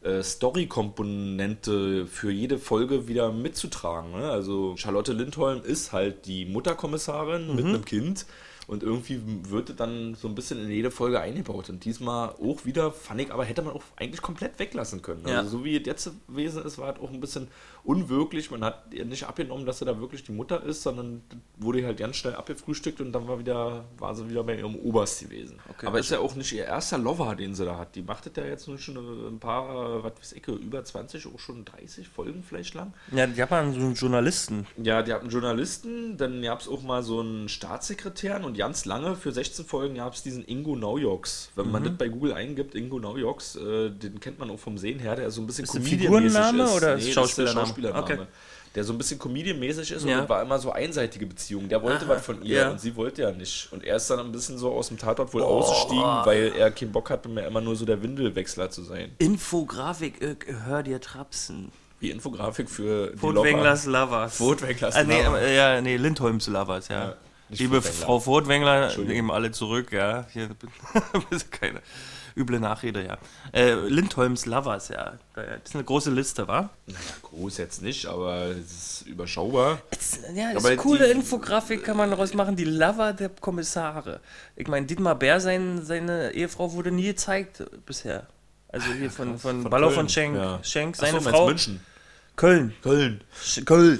äh, 0.03 0.23
Story-Komponente 0.23 2.07
für 2.07 2.31
jede 2.31 2.57
Folge 2.57 3.07
wieder 3.07 3.31
mitzutragen. 3.31 4.11
Ne? 4.11 4.29
Also 4.29 4.75
Charlotte 4.77 5.13
Lindholm 5.13 5.61
ist 5.63 5.91
halt 5.91 6.25
die 6.25 6.45
Mutterkommissarin 6.45 7.55
mit 7.55 7.65
einem 7.65 7.85
Kind 7.85 8.25
und 8.71 8.83
irgendwie 8.83 9.19
wird 9.49 9.81
dann 9.81 10.15
so 10.15 10.29
ein 10.29 10.33
bisschen 10.33 10.63
in 10.63 10.71
jede 10.71 10.91
Folge 10.91 11.19
eingebaut. 11.19 11.69
Und 11.69 11.83
diesmal 11.83 12.29
auch 12.29 12.63
wieder, 12.63 12.93
fand 12.93 13.19
ich, 13.19 13.29
aber 13.29 13.43
hätte 13.43 13.61
man 13.63 13.73
auch 13.73 13.83
eigentlich 13.97 14.21
komplett 14.21 14.57
weglassen 14.59 15.01
können. 15.01 15.27
Ja. 15.27 15.39
Also 15.39 15.57
so 15.57 15.65
wie 15.65 15.75
es 15.75 15.85
jetzt 15.85 16.09
gewesen 16.29 16.63
ist, 16.63 16.77
war 16.77 16.95
es 16.95 17.01
auch 17.01 17.11
ein 17.11 17.19
bisschen 17.19 17.49
unwirklich. 17.83 18.49
Man 18.49 18.63
hat 18.63 18.93
nicht 18.93 19.25
abgenommen, 19.25 19.65
dass 19.65 19.79
sie 19.79 19.85
da 19.85 19.99
wirklich 19.99 20.23
die 20.23 20.31
Mutter 20.31 20.63
ist, 20.63 20.83
sondern 20.83 21.21
wurde 21.57 21.85
halt 21.85 21.97
ganz 21.97 22.15
schnell 22.15 22.33
abgefrühstückt 22.33 23.01
und 23.01 23.11
dann 23.11 23.27
war 23.27 23.39
wieder, 23.39 23.83
war 23.97 24.15
sie 24.15 24.29
wieder 24.29 24.45
bei 24.45 24.57
ihrem 24.57 24.77
Oberst 24.77 25.19
gewesen. 25.19 25.59
aber 25.83 25.99
ist 25.99 26.11
ja 26.11 26.19
auch 26.19 26.35
nicht 26.35 26.53
ihr 26.53 26.63
erster 26.63 26.97
Lover, 26.97 27.35
den 27.35 27.53
sie 27.53 27.65
da 27.65 27.77
hat. 27.77 27.93
Die 27.95 28.03
macht 28.03 28.25
das 28.25 28.33
ja 28.37 28.45
jetzt 28.45 28.69
nun 28.69 28.77
schon 28.77 28.95
ein 28.95 29.39
paar, 29.39 30.01
was 30.01 30.13
weiß 30.17 30.31
ich, 30.31 30.47
über 30.47 30.81
20, 30.81 31.27
auch 31.27 31.39
schon 31.39 31.65
30 31.65 32.07
Folgen 32.07 32.41
vielleicht 32.41 32.73
lang. 32.73 32.93
Ja, 33.11 33.27
die 33.27 33.41
hat 33.41 33.51
man 33.51 33.73
so 33.73 33.81
einen 33.81 33.95
Journalisten. 33.95 34.65
Ja, 34.81 35.01
die 35.01 35.11
hatten 35.11 35.23
einen 35.23 35.31
Journalisten, 35.31 36.15
dann 36.15 36.41
gab 36.41 36.61
es 36.61 36.69
auch 36.69 36.83
mal 36.83 37.03
so 37.03 37.19
einen 37.19 37.49
Staatssekretär 37.49 38.41
und 38.45 38.60
ganz 38.61 38.85
lange, 38.85 39.15
für 39.15 39.31
16 39.31 39.65
Folgen, 39.65 39.95
gab 39.95 40.13
es 40.13 40.21
diesen 40.21 40.45
Ingo 40.47 40.75
Naujoks. 40.75 41.49
Wenn 41.55 41.71
man 41.71 41.83
das 41.83 41.93
bei 41.97 42.09
Google 42.09 42.33
eingibt, 42.33 42.75
Ingo 42.75 42.99
Naujoks, 42.99 43.55
äh, 43.55 43.89
den 43.89 44.19
kennt 44.19 44.37
man 44.37 44.51
auch 44.51 44.59
vom 44.59 44.77
Sehen 44.77 44.99
her, 44.99 45.15
der 45.15 45.31
so 45.31 45.41
ein 45.41 45.47
bisschen 45.47 45.65
Comedian-mäßig 45.65 46.63
ist. 46.63 46.71
oder 46.75 46.95
nee, 46.95 47.01
ist 47.01 47.13
Schauspielername? 47.13 47.65
Schauspielername. 47.65 48.03
Okay. 48.03 48.19
Der 48.75 48.83
so 48.83 48.93
ein 48.93 48.99
bisschen 48.99 49.17
Comedian-mäßig 49.17 49.91
ist 49.95 50.03
und 50.03 50.09
Ja. 50.09 50.19
das 50.21 50.29
war 50.29 50.43
immer 50.43 50.59
so 50.59 50.71
einseitige 50.71 51.25
Beziehung. 51.25 51.69
Der 51.69 51.81
wollte 51.81 52.05
Aha, 52.05 52.13
was 52.13 52.23
von 52.23 52.43
ihr 52.43 52.57
ja. 52.57 52.69
und 52.69 52.79
sie 52.79 52.95
wollte 52.95 53.23
ja 53.23 53.31
nicht. 53.31 53.67
Und 53.73 53.83
er 53.83 53.95
ist 53.95 54.07
dann 54.11 54.19
ein 54.19 54.31
bisschen 54.31 54.59
so 54.59 54.71
aus 54.71 54.89
dem 54.89 54.99
Tatort 54.99 55.33
wohl 55.33 55.41
ausgestiegen, 55.41 56.03
weil 56.23 56.53
er 56.55 56.69
keinen 56.69 56.91
Bock 56.91 57.09
hatte, 57.09 57.29
mehr 57.29 57.47
immer 57.47 57.61
nur 57.61 57.75
so 57.75 57.83
der 57.85 58.03
Windelwechsler 58.03 58.69
zu 58.69 58.83
sein. 58.83 59.09
Infografik, 59.17 60.21
äh, 60.21 60.35
hör 60.67 60.83
dir 60.83 61.01
Trapsen. 61.01 61.71
Wie 61.99 62.11
Infografik 62.11 62.69
für 62.69 63.17
Furtwänglers 63.17 63.87
Lovers. 63.87 64.37
Furtwänglers 64.37 64.95
ah, 64.95 65.03
nee, 65.03 65.17
Lover. 65.17 65.27
aber, 65.29 65.47
ja, 65.47 65.81
nee, 65.81 65.97
Lindholms 65.97 66.45
Lovers, 66.47 66.87
ja. 66.89 67.09
Ja, 67.09 67.17
Liebe 67.51 67.81
Furtwängler. 67.81 68.05
Frau 68.05 68.19
Furtwängler, 68.19 68.97
nehmen 68.97 69.31
alle 69.31 69.51
zurück, 69.51 69.91
ja. 69.91 70.25
Hier, 70.31 70.49
keine 71.51 71.81
üble 72.37 72.59
Nachrede, 72.59 73.05
ja. 73.05 73.17
Äh, 73.51 73.73
Lindholms 73.73 74.45
Lovers, 74.45 74.87
ja. 74.89 75.13
Das 75.35 75.45
ist 75.65 75.75
eine 75.75 75.83
große 75.83 76.11
Liste, 76.11 76.47
wa? 76.47 76.69
Naja, 76.85 76.99
groß 77.23 77.57
jetzt 77.57 77.81
nicht, 77.81 78.05
aber 78.05 78.45
es 78.45 79.01
ist 79.01 79.07
überschaubar. 79.07 79.79
Ja, 80.33 80.51
ist 80.51 80.65
Aber 80.65 80.75
coole 80.77 81.05
die- 81.07 81.11
Infografik 81.11 81.83
kann 81.83 81.97
man 81.97 82.09
daraus 82.09 82.33
machen, 82.33 82.55
die 82.55 82.63
Lover 82.63 83.11
der 83.13 83.29
Kommissare. 83.29 84.21
Ich 84.55 84.67
meine, 84.67 84.85
Dietmar 84.85 85.15
Bär, 85.15 85.41
sein, 85.41 85.81
seine 85.83 86.31
Ehefrau 86.31 86.71
wurde 86.71 86.91
nie 86.91 87.03
gezeigt 87.07 87.63
bisher. 87.85 88.27
Also 88.69 88.87
hier 88.93 89.11
von, 89.11 89.37
von, 89.37 89.61
Von 89.63 89.69
Ballau 89.69 89.89
von 89.89 90.07
Schenk, 90.07 90.37
ja. 90.37 90.59
Schenk 90.63 90.95
so, 90.95 91.01
seine 91.01 91.15
meinst 91.15 91.29
Frau. 91.29 91.47
München. 91.47 91.81
Köln. 92.37 92.73
Köln. 92.81 93.21
Sch- 93.43 93.65
Köln. 93.65 93.99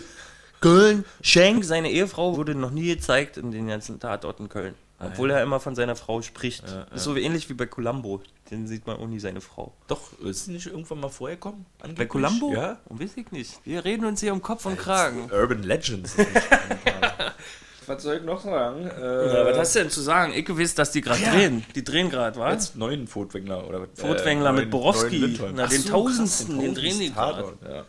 Köln. 0.61 1.05
Schenk, 1.21 1.65
seine 1.65 1.91
Ehefrau, 1.91 2.37
wurde 2.37 2.55
noch 2.55 2.71
nie 2.71 2.87
gezeigt 2.87 3.37
in 3.37 3.51
den 3.51 3.67
ganzen 3.67 3.99
Tatorten 3.99 4.47
Köln. 4.47 4.75
Obwohl 5.03 5.31
er 5.31 5.41
immer 5.41 5.59
von 5.59 5.73
seiner 5.75 5.95
Frau 5.95 6.21
spricht. 6.21 6.63
Ist 6.93 7.03
so 7.03 7.15
ähnlich 7.15 7.49
wie 7.49 7.53
bei 7.55 7.65
Columbo. 7.65 8.21
Den 8.51 8.67
sieht 8.67 8.85
man 8.85 8.97
auch 8.97 9.07
nie 9.07 9.19
seine 9.19 9.41
Frau. 9.41 9.73
Doch, 9.87 10.19
ist 10.19 10.45
sie 10.45 10.51
nicht 10.51 10.67
irgendwann 10.67 10.99
mal 10.99 11.09
vorher 11.09 11.37
gekommen? 11.37 11.65
Bei? 11.95 12.05
Columbo? 12.05 12.53
Ja. 12.53 12.77
Oh, 12.87 12.99
weiß 12.99 13.17
ich 13.17 13.31
nicht. 13.31 13.59
Wir 13.65 13.83
reden 13.83 14.05
uns 14.05 14.19
hier 14.19 14.31
um 14.33 14.41
Kopf 14.41 14.65
und 14.67 14.77
Kragen. 14.77 15.29
Urban 15.31 15.63
Legends. 15.63 16.15
was 17.87 18.03
soll 18.03 18.17
ich 18.17 18.23
noch 18.23 18.43
sagen? 18.43 18.85
Äh, 18.87 19.33
Ja, 19.33 19.45
was 19.45 19.57
hast 19.57 19.75
du 19.75 19.79
denn 19.79 19.89
zu 19.89 20.01
sagen? 20.01 20.33
Ich 20.35 20.47
weiß, 20.47 20.75
dass 20.75 20.91
die 20.91 21.01
gerade 21.01 21.21
drehen. 21.23 21.65
Die 21.73 21.83
drehen 21.83 22.09
gerade, 22.11 22.39
was? 22.39 22.53
Jetzt 22.53 22.75
neuen 22.75 23.07
Furtwängler 23.07 23.67
oder 23.67 23.81
was? 23.81 23.89
Furtwängler 23.95 24.51
mit 24.53 24.69
Borowski. 24.69 25.39
Na, 25.55 25.65
den 25.65 25.81
krass, 25.81 25.85
Tausendsten, 25.85 26.59
den 26.59 26.75
drehen 26.75 26.99
die 26.99 27.09
Tatort, 27.09 27.57
Ja. 27.63 27.79
Ein 27.79 27.85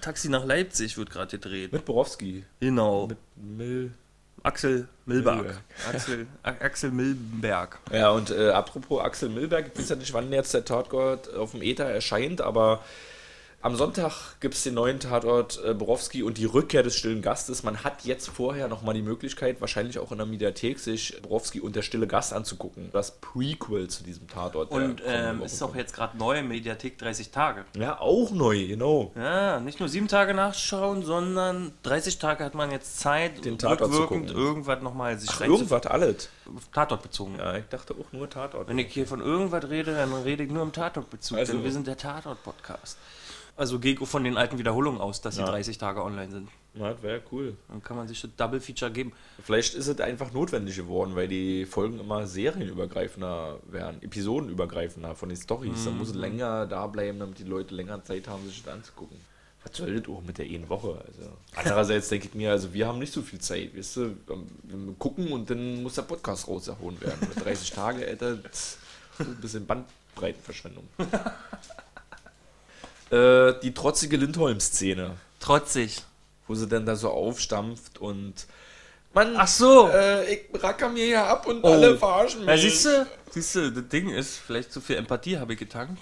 Taxi 0.00 0.28
nach 0.28 0.44
Leipzig 0.44 0.96
wird 0.96 1.10
gerade 1.10 1.30
gedreht. 1.30 1.72
Mit 1.72 1.84
Borowski. 1.84 2.44
Genau. 2.60 3.06
Mit 3.06 3.18
Mill. 3.36 3.92
Axel 4.42 4.88
Milberg. 5.06 5.36
Milberg. 5.36 5.60
Axel, 5.88 6.26
Axel 6.42 6.90
Milberg. 6.90 7.78
Ja, 7.92 8.10
und 8.10 8.30
äh, 8.30 8.50
apropos 8.50 9.00
Axel 9.00 9.28
Milberg, 9.28 9.70
ich 9.72 9.78
weiß 9.78 9.90
ja 9.90 9.96
nicht, 9.96 10.12
wann 10.12 10.32
jetzt 10.32 10.52
der 10.52 10.64
Tatort 10.64 11.32
auf 11.34 11.52
dem 11.52 11.62
Ether 11.62 11.84
erscheint, 11.84 12.40
aber 12.40 12.82
am 13.62 13.76
Sonntag 13.76 14.40
gibt 14.40 14.54
es 14.54 14.64
den 14.64 14.74
neuen 14.74 14.98
Tatort 14.98 15.60
äh, 15.64 15.72
Borowski 15.72 16.22
und 16.24 16.36
die 16.36 16.44
Rückkehr 16.44 16.82
des 16.82 16.96
stillen 16.96 17.22
Gastes. 17.22 17.62
Man 17.62 17.84
hat 17.84 18.04
jetzt 18.04 18.28
vorher 18.28 18.66
nochmal 18.68 18.94
die 18.94 19.02
Möglichkeit, 19.02 19.60
wahrscheinlich 19.60 19.98
auch 20.00 20.10
in 20.10 20.18
der 20.18 20.26
Mediathek, 20.26 20.78
sich 20.80 21.16
Borowski 21.22 21.60
und 21.60 21.76
der 21.76 21.82
stille 21.82 22.06
Gast 22.06 22.32
anzugucken. 22.32 22.90
Das 22.92 23.12
Prequel 23.20 23.88
zu 23.88 24.02
diesem 24.02 24.26
Tatort. 24.28 24.70
Und 24.72 25.00
ähm, 25.06 25.42
ist 25.42 25.62
auch 25.62 25.76
jetzt 25.76 25.94
gerade 25.94 26.16
neu 26.18 26.42
Mediathek 26.42 26.98
30 26.98 27.30
Tage. 27.30 27.64
Ja, 27.76 28.00
auch 28.00 28.30
neu, 28.32 28.66
genau. 28.66 29.12
Ja, 29.14 29.60
nicht 29.60 29.78
nur 29.80 29.88
sieben 29.88 30.08
Tage 30.08 30.34
nachschauen, 30.34 31.04
sondern 31.04 31.72
30 31.84 32.18
Tage 32.18 32.44
hat 32.44 32.54
man 32.54 32.70
jetzt 32.72 32.98
Zeit, 32.98 33.44
Den 33.44 33.58
Tatort 33.58 33.92
zu 33.94 34.06
gucken. 34.06 34.28
irgendwas 34.28 34.82
nochmal 34.82 35.18
sich 35.18 35.30
Ach, 35.32 35.40
irgendwas, 35.42 35.86
alles. 35.86 36.28
Tatort 36.72 37.02
bezogen. 37.02 37.36
Ja, 37.38 37.56
ich 37.56 37.64
dachte 37.70 37.94
auch 37.94 38.12
nur 38.12 38.28
Tatort. 38.28 38.68
Wenn 38.68 38.78
ich 38.78 38.92
hier 38.92 39.06
von 39.06 39.20
irgendwas 39.20 39.68
rede, 39.70 39.94
dann 39.94 40.12
rede 40.12 40.42
ich 40.42 40.50
nur 40.50 40.62
im 40.64 40.72
Tatortbezug, 40.72 41.38
Also- 41.38 41.52
denn 41.52 41.64
wir 41.64 41.72
sind 41.72 41.86
der 41.86 41.96
Tatort-Podcast. 41.96 42.98
Also 43.56 43.78
gehe 43.78 43.92
ich 43.92 44.08
von 44.08 44.24
den 44.24 44.36
alten 44.36 44.58
Wiederholungen 44.58 45.00
aus, 45.00 45.20
dass 45.20 45.34
sie 45.34 45.42
Ja. 45.42 45.46
30 45.46 45.76
Tage 45.78 46.02
online 46.02 46.30
sind. 46.30 46.48
Na, 46.74 46.92
das 46.92 47.02
wäre 47.02 47.20
cool. 47.30 47.54
Dann 47.68 47.82
kann 47.82 47.96
man 47.98 48.08
sich 48.08 48.20
das 48.22 48.30
Double-Feature 48.36 48.90
geben. 48.90 49.12
Vielleicht 49.44 49.74
ist 49.74 49.88
es 49.88 50.00
einfach 50.00 50.32
notwendig 50.32 50.74
geworden, 50.76 51.14
weil 51.14 51.28
die 51.28 51.66
Folgen 51.66 52.00
immer 52.00 52.26
serienübergreifender 52.26 53.58
werden, 53.70 54.02
episodenübergreifender 54.02 55.14
von 55.14 55.28
den 55.28 55.36
Storys. 55.36 55.84
Da 55.84 55.90
muss 55.90 56.08
es 56.08 56.14
länger 56.14 56.66
da 56.66 56.86
bleiben, 56.86 57.18
damit 57.18 57.38
die 57.38 57.44
Leute 57.44 57.74
länger 57.74 58.02
Zeit 58.04 58.26
haben, 58.26 58.46
sich 58.46 58.62
das 58.64 58.72
anzugucken. 58.72 59.18
Was 59.64 59.76
soll 59.76 60.00
das 60.00 60.08
auch 60.08 60.22
mit 60.22 60.38
der 60.38 60.46
einen 60.46 60.68
Woche? 60.68 61.00
Also, 61.06 61.30
andererseits 61.54 62.08
denke 62.08 62.28
ich 62.28 62.34
mir, 62.34 62.50
also 62.50 62.72
wir 62.72 62.86
haben 62.88 62.98
nicht 62.98 63.12
so 63.12 63.20
viel 63.22 63.38
Zeit, 63.38 63.76
weißt 63.76 63.96
du, 63.96 64.16
wir 64.26 64.94
gucken 64.98 65.30
und 65.30 65.50
dann 65.50 65.82
muss 65.82 65.94
der 65.94 66.02
Podcast 66.02 66.48
rausgehauen 66.48 66.98
werden. 67.00 67.18
Mit 67.20 67.44
30 67.44 67.70
Tage, 67.70 68.06
Alter, 68.06 68.36
das 68.36 68.78
ist 69.18 69.28
ein 69.28 69.36
bisschen 69.40 69.66
Bandbreitenverschwendung. 69.66 70.88
äh, 73.12 73.54
die 73.62 73.72
trotzige 73.74 74.16
Lindholm-Szene 74.16 75.16
Trotzig. 75.40 76.02
wo 76.48 76.54
sie 76.54 76.66
dann 76.66 76.86
da 76.86 76.96
so 76.96 77.10
aufstampft 77.10 77.98
und 77.98 78.34
Mann, 79.14 79.34
Ach 79.36 79.46
so. 79.46 79.88
äh, 79.88 80.32
ich 80.34 80.40
racker 80.62 80.88
mir 80.88 81.04
hier 81.04 81.24
ab 81.26 81.46
und 81.46 81.62
Oh. 81.62 81.68
alle 81.68 81.98
verarschen 81.98 82.40
mich. 82.40 82.48
Ja, 82.48 82.56
siehst 82.56 82.84
du, 82.86 83.06
siehst 83.30 83.54
du, 83.54 83.70
das 83.70 83.88
Ding 83.88 84.08
ist, 84.08 84.36
vielleicht 84.38 84.72
zu 84.72 84.80
viel 84.80 84.96
Empathie 84.96 85.36
habe 85.38 85.52
ich 85.52 85.58
getankt. 85.58 86.00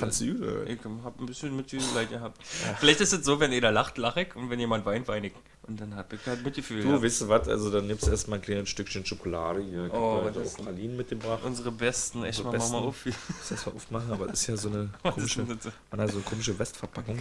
Fandst 0.00 0.20
du 0.20 0.24
übel? 0.24 0.66
Ich 0.68 0.78
habe 0.84 1.14
ein 1.20 1.26
bisschen 1.26 1.56
mit 1.56 1.70
diesem 1.70 1.94
Leid 1.94 2.10
gehabt. 2.10 2.40
Vielleicht 2.78 3.00
ist 3.00 3.12
es 3.12 3.24
so, 3.24 3.38
wenn 3.40 3.52
jeder 3.52 3.70
lacht, 3.70 3.98
lache 3.98 4.22
ich 4.22 4.34
und 4.36 4.50
wenn 4.50 4.58
jemand 4.58 4.84
weint, 4.86 5.06
weine 5.08 5.28
ich. 5.28 5.32
Und 5.62 5.80
dann 5.80 5.94
habe 5.94 6.16
ich 6.16 6.26
halt 6.26 6.42
Mitgefühl. 6.42 6.80
Du, 6.82 6.88
gehabt. 6.88 7.04
weißt 7.04 7.20
du 7.20 7.28
was, 7.28 7.46
also 7.48 7.70
dann 7.70 7.86
nimmst 7.86 8.06
du 8.06 8.10
erstmal 8.10 8.38
ein 8.38 8.42
kleines 8.42 8.68
Stückchen 8.70 9.04
Schokolade 9.06 9.60
hier. 9.62 9.86
Ich 9.86 9.92
Oh, 9.92 10.22
hab 10.24 10.36
auch 10.36 10.64
Pralinen 10.64 10.96
mitgebracht. 10.96 11.40
Unsere 11.44 11.70
besten, 11.70 12.24
echt 12.24 12.42
mal, 12.42 12.56
mach 12.56 12.70
mal 12.70 12.78
auf. 12.78 13.06
Ich 13.06 13.14
das 13.48 13.66
mal 13.66 13.72
aufmachen, 13.76 14.10
aber 14.10 14.26
das 14.26 14.40
ist 14.40 14.46
ja 14.48 14.56
so 14.56 14.68
eine 14.68 14.90
komische, 15.02 15.42
man 15.42 16.00
hat 16.00 16.08
so 16.10 16.16
eine 16.16 16.24
komische 16.24 16.58
Westverpackung. 16.58 17.20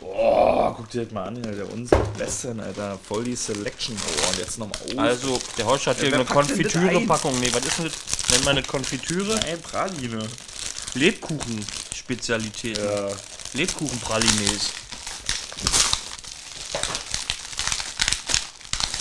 Oh, 0.00 0.72
guck 0.76 0.88
dir 0.90 1.04
das 1.04 1.12
mal 1.12 1.24
an, 1.24 1.44
Alter. 1.44 1.70
Unsere 1.72 2.02
Besten, 2.16 2.60
Alter. 2.60 2.98
Voll 2.98 3.24
die 3.24 3.36
Selection. 3.36 3.94
Oh, 3.96 4.30
und 4.30 4.38
jetzt 4.38 4.58
nochmal 4.58 4.78
auf. 4.80 4.98
Also, 4.98 5.38
der 5.58 5.66
Horst 5.66 5.86
hat 5.86 5.98
hier 5.98 6.10
wer 6.10 6.20
eine 6.20 6.24
Konfitüre-Packung. 6.24 7.38
Nee, 7.40 7.52
was 7.52 7.64
ist 7.66 7.78
denn 7.78 7.84
das? 7.86 8.30
Nennt 8.30 8.44
man 8.44 8.56
eine 8.56 8.66
Konfitüre? 8.66 9.34
Nein, 9.34 9.60
Praline. 9.60 10.24
Lebkuchen-Spezialität. 10.94 12.78
Ja. 12.78 13.08
Lebkuchen-Pralines. 13.54 14.72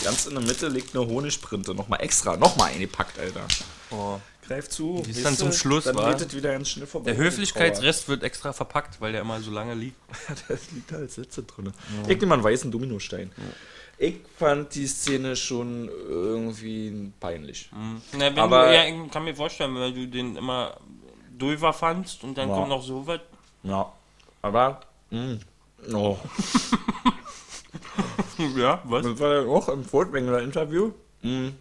Ganz 0.04 0.26
in 0.26 0.34
der 0.34 0.44
Mitte 0.44 0.68
liegt 0.68 0.96
eine 0.96 1.06
Honigprinte. 1.06 1.76
Nochmal 1.76 2.02
extra, 2.02 2.36
nochmal 2.38 2.72
eingepackt, 2.72 3.20
Alter. 3.20 3.48
Oh. 3.92 4.20
Greif 4.48 4.68
zu. 4.70 5.04
ist 5.08 5.18
weißt 5.18 5.26
dann 5.26 5.38
zum 5.38 5.52
Schluss, 5.54 5.84
Dann 5.84 5.96
wa? 5.96 6.12
geht 6.14 6.34
wieder 6.36 6.52
ganz 6.52 6.70
schnell 6.70 6.88
vorbei. 6.88 7.12
Der 7.12 7.24
Höflichkeitsrest 7.24 8.08
wird 8.08 8.24
extra 8.24 8.52
verpackt, 8.52 9.00
weil 9.00 9.12
der 9.12 9.22
immer 9.22 9.40
so 9.40 9.52
lange 9.52 9.76
liegt. 9.76 9.96
Da 10.48 10.56
liegt 10.74 10.92
halt 10.92 11.12
Sätze 11.12 11.44
drin. 11.44 11.72
Ich 12.08 12.16
nehme 12.16 12.26
mal 12.28 12.36
einen 12.36 12.44
weißen 12.44 12.72
Dominostein. 12.72 13.32
Ich 14.00 14.16
fand 14.40 14.74
die 14.74 14.88
Szene 14.88 15.36
schon 15.36 15.88
irgendwie 15.88 17.12
peinlich. 17.20 17.70
Na, 18.14 18.20
wenn 18.20 18.40
Aber- 18.40 18.68
du, 18.68 18.74
ja, 18.74 18.86
ich 18.86 19.12
kann 19.12 19.24
mir 19.24 19.36
vorstellen, 19.36 19.76
weil 19.76 19.94
du 19.94 20.08
den 20.08 20.36
immer 20.36 20.76
Dulver 21.42 21.74
fandst 21.74 22.24
und 22.24 22.38
dann 22.38 22.50
Ja. 22.50 22.56
kommt 22.56 22.70
noch 22.70 22.84
so 22.84 23.06
was. 23.08 23.20
Ja. 23.64 23.92
Aber, 24.42 24.80
mh. 25.10 25.38
oh. 25.94 26.18
Ja, 28.58 28.82
was? 28.86 29.04
Das 29.06 29.20
war 29.20 29.34
ja 29.36 29.48
auch 29.48 29.70
im 29.70 29.84
Furtwängler 29.84 30.42
Interview, 30.42 30.92
mh, 31.22 31.52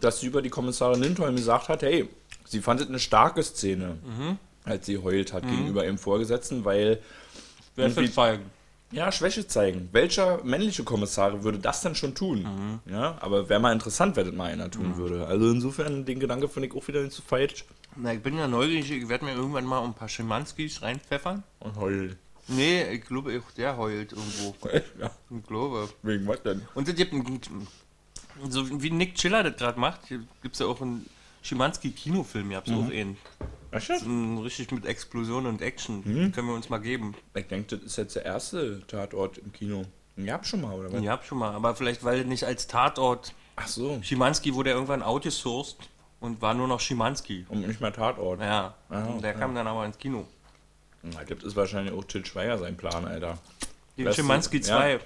dass 0.00 0.20
sie 0.20 0.26
über 0.26 0.42
die 0.42 0.50
Kommissarin 0.50 1.00
Lindholm 1.02 1.36
gesagt 1.36 1.68
hat, 1.68 1.82
hey, 1.82 2.08
sie 2.44 2.60
fand 2.60 2.80
es 2.80 2.88
eine 2.88 2.98
starke 2.98 3.42
Szene, 3.42 3.96
als 4.64 4.86
sie 4.86 4.98
heult 4.98 5.32
hat 5.32 5.44
gegenüber 5.44 5.84
ihrem 5.84 5.98
Vorgesetzten, 5.98 6.64
weil 6.64 7.00
will 7.76 8.10
zeigen? 8.12 8.44
ja, 8.92 9.10
Schwäche 9.10 9.46
zeigen. 9.46 9.88
Welcher 9.92 10.44
männliche 10.44 10.84
Kommissar 10.84 11.42
würde 11.42 11.58
das 11.58 11.80
denn 11.80 11.94
schon 11.94 12.14
tun? 12.14 12.80
Ja, 12.86 13.16
aber 13.20 13.48
wäre 13.48 13.60
mal 13.60 13.72
interessant, 13.72 14.16
wenn 14.16 14.26
das 14.26 14.34
mal 14.34 14.50
einer 14.52 14.70
tun 14.70 14.96
würde. 14.98 15.26
Also 15.26 15.50
insofern, 15.50 16.04
den 16.04 16.20
Gedanke 16.20 16.48
finde 16.48 16.68
ich 16.68 16.74
auch 16.74 16.86
wieder 16.86 17.02
nicht 17.02 17.14
so 17.14 17.22
falsch. 17.26 17.64
Na, 17.96 18.12
ich 18.12 18.22
bin 18.22 18.36
ja 18.36 18.48
neugierig, 18.48 18.90
ich 18.90 19.08
werde 19.08 19.24
mir 19.24 19.34
irgendwann 19.34 19.64
mal 19.66 19.84
ein 19.84 19.94
paar 19.94 20.08
Schimanskis 20.08 20.82
reinpfeffern. 20.82 21.42
Und 21.60 21.76
heult. 21.76 22.16
Nee, 22.48 22.82
ich 22.92 23.02
glaube, 23.02 23.40
der 23.56 23.76
heult 23.76 24.12
irgendwo. 24.12 24.54
Ja, 25.00 25.10
Ich 25.30 25.46
glaube. 25.46 25.88
wegen 26.02 26.26
was 26.26 26.42
denn? 26.42 26.62
Und 26.74 26.88
es 26.88 26.94
gibt 26.94 27.12
ein, 27.12 27.40
so 28.48 28.82
wie 28.82 28.90
Nick 28.90 29.14
Chiller 29.14 29.42
das 29.42 29.56
gerade 29.56 29.78
macht, 29.80 30.00
gibt 30.08 30.54
es 30.54 30.58
ja 30.58 30.66
auch 30.66 30.80
einen 30.80 31.06
Schimanski-Kinofilm, 31.42 32.50
ihr 32.50 32.56
habt 32.58 32.70
auch 32.70 32.90
einen. 32.90 33.16
Was 33.70 33.86
das? 33.86 34.02
Richtig 34.06 34.70
mit 34.72 34.86
Explosion 34.86 35.46
und 35.46 35.62
Action. 35.62 36.02
Den 36.04 36.32
können 36.32 36.48
wir 36.48 36.54
uns 36.54 36.68
mal 36.68 36.78
geben. 36.78 37.14
Ich 37.34 37.46
denke, 37.46 37.76
das 37.76 37.84
ist 37.86 37.96
jetzt 37.96 38.16
der 38.16 38.24
erste 38.24 38.82
Tatort 38.86 39.38
im 39.38 39.52
Kino. 39.52 39.84
Ihr 40.16 40.32
habt 40.32 40.46
schon 40.46 40.60
mal, 40.60 40.74
oder 40.74 40.92
was? 40.92 41.02
Ja, 41.02 41.12
hab 41.12 41.24
schon 41.24 41.38
mal. 41.38 41.52
Aber 41.52 41.74
vielleicht, 41.74 42.04
weil 42.04 42.24
nicht 42.24 42.44
als 42.44 42.66
Tatort. 42.68 43.34
Ach 43.56 43.66
so, 43.66 43.98
Schimanski 44.02 44.54
wurde 44.54 44.70
irgendwann 44.70 45.02
outgesourced 45.02 45.76
und 46.24 46.40
war 46.42 46.54
nur 46.54 46.66
noch 46.68 46.80
Schimanski. 46.80 47.44
und 47.48 47.66
nicht 47.66 47.80
mehr 47.80 47.92
Tatort. 47.92 48.40
Ja. 48.40 48.74
Ah, 48.88 49.04
und 49.04 49.22
der 49.22 49.30
okay. 49.32 49.40
kam 49.40 49.54
dann 49.54 49.66
aber 49.66 49.84
ins 49.84 49.98
Kino. 49.98 50.26
Na, 51.02 51.22
das 51.22 51.42
ist 51.44 51.54
wahrscheinlich 51.54 51.92
auch 51.94 52.04
Til 52.04 52.24
Schweiger 52.24 52.56
sein 52.58 52.76
Plan, 52.76 53.04
Alter. 53.06 53.36
Du, 53.96 54.10
Schimanski 54.12 54.56
ja. 54.58 54.62
2. 54.62 55.00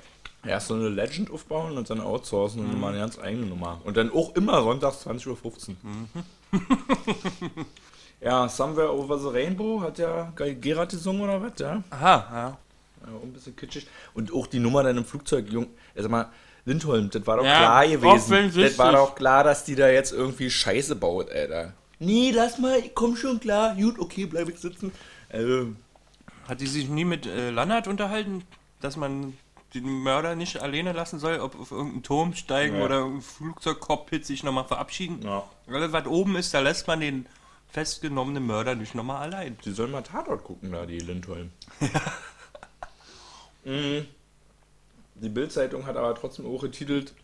Erst 0.47 0.69
so 0.69 0.75
eine 0.75 0.89
Legend 0.89 1.31
aufbauen 1.33 1.77
und 1.77 1.91
dann 1.91 2.01
outsourcen 2.01 2.63
Mhm. 2.65 2.71
und 2.71 2.81
mal 2.81 2.89
eine 2.91 2.99
ganz 3.01 3.19
eigene 3.19 3.47
Nummer. 3.47 3.81
Und 3.85 3.97
dann 3.97 4.13
auch 4.13 4.35
immer 4.37 4.63
sonntags 4.63 5.05
20.15 5.07 5.71
Uhr. 5.71 5.77
Mhm. 5.83 6.09
ja, 8.21 8.49
Somewhere 8.49 8.93
Over 8.97 9.19
the 9.19 9.29
Rainbow 9.29 9.81
hat 9.81 9.99
ja 9.99 10.33
Ge- 10.37 10.55
Gerard 10.55 10.91
gesungen 10.91 11.23
oder 11.23 11.43
was, 11.43 11.59
ja? 11.59 11.83
Aha, 11.91 12.27
ja. 12.33 12.59
ja. 13.07 13.13
Ein 13.23 13.33
bisschen 13.33 13.57
kitschig. 13.57 13.87
Und 14.15 14.33
auch 14.33 14.47
die 14.47 14.59
Nummer 14.61 14.83
dann 14.85 14.97
im 14.97 15.05
Flugzeug, 15.05 15.49
Jung, 15.51 15.67
also 15.97 16.09
mal, 16.09 16.31
Lindholm, 16.69 17.11
das 17.11 17.27
war 17.27 17.39
doch 17.39 17.45
Ja, 17.45 17.57
klar 17.59 17.87
gewesen. 17.89 18.53
Das 18.55 18.79
war 18.79 18.93
doch 18.93 19.15
klar, 19.15 19.43
dass 19.45 19.65
die 19.65 19.75
da 19.75 19.89
jetzt 19.89 20.13
irgendwie 20.13 20.51
Scheiße 20.51 20.95
baut, 20.97 21.31
Alter. 21.31 21.73
Nee, 21.99 22.31
lass 22.35 22.59
mal, 22.59 22.79
ich 22.79 22.95
komm 22.95 23.17
schon 23.17 23.41
klar. 23.41 23.75
Gut, 23.75 23.99
okay, 23.99 24.27
bleib 24.27 24.49
ich 24.49 24.59
sitzen. 24.59 24.93
Also, 25.31 25.69
Hat 26.47 26.61
die 26.61 26.67
sich 26.67 26.89
nie 26.89 27.05
mit 27.05 27.27
äh, 27.27 27.51
Lannert 27.51 27.89
unterhalten, 27.89 28.45
dass 28.81 28.97
man 28.97 29.37
den 29.75 29.85
Mörder 30.03 30.35
nicht 30.37 30.63
alleine 30.63 30.93
lassen 30.93 31.19
soll, 31.19 31.41
ob 31.41 31.59
auf 31.61 31.73
irgendeinen 31.73 32.03
Turm 32.03 32.35
steigen 32.35 32.77
Ja. 32.79 32.85
oder 32.85 32.97
irgendein 33.01 33.23
Flugzeugcockpit 33.23 34.25
sich 34.25 34.43
nochmal 34.45 34.65
verabschieden? 34.65 35.21
ja. 35.25 35.45
Alles, 35.71 35.93
was 35.93 36.07
oben 36.07 36.37
ist, 36.37 36.55
da 36.55 36.61
lässt 36.61 36.87
man 36.87 37.01
den 37.01 37.27
festgenommenen 37.71 38.47
Mörder 38.47 38.75
nicht 38.75 38.95
nochmal 38.95 39.23
allein. 39.23 39.59
Die 39.65 39.73
sollen 39.73 39.91
mal 39.91 40.03
Tatort 40.03 40.45
gucken, 40.45 40.73
da, 40.73 40.87
die 40.87 40.99
Lindholm. 41.01 41.51
Mhm. 43.65 44.07
Die 45.21 45.29
Bildzeitung 45.29 45.87
hat 45.87 45.97
aber 45.97 46.15
trotzdem 46.15 46.47
auch 46.47 46.63
getitelt: 46.63 47.15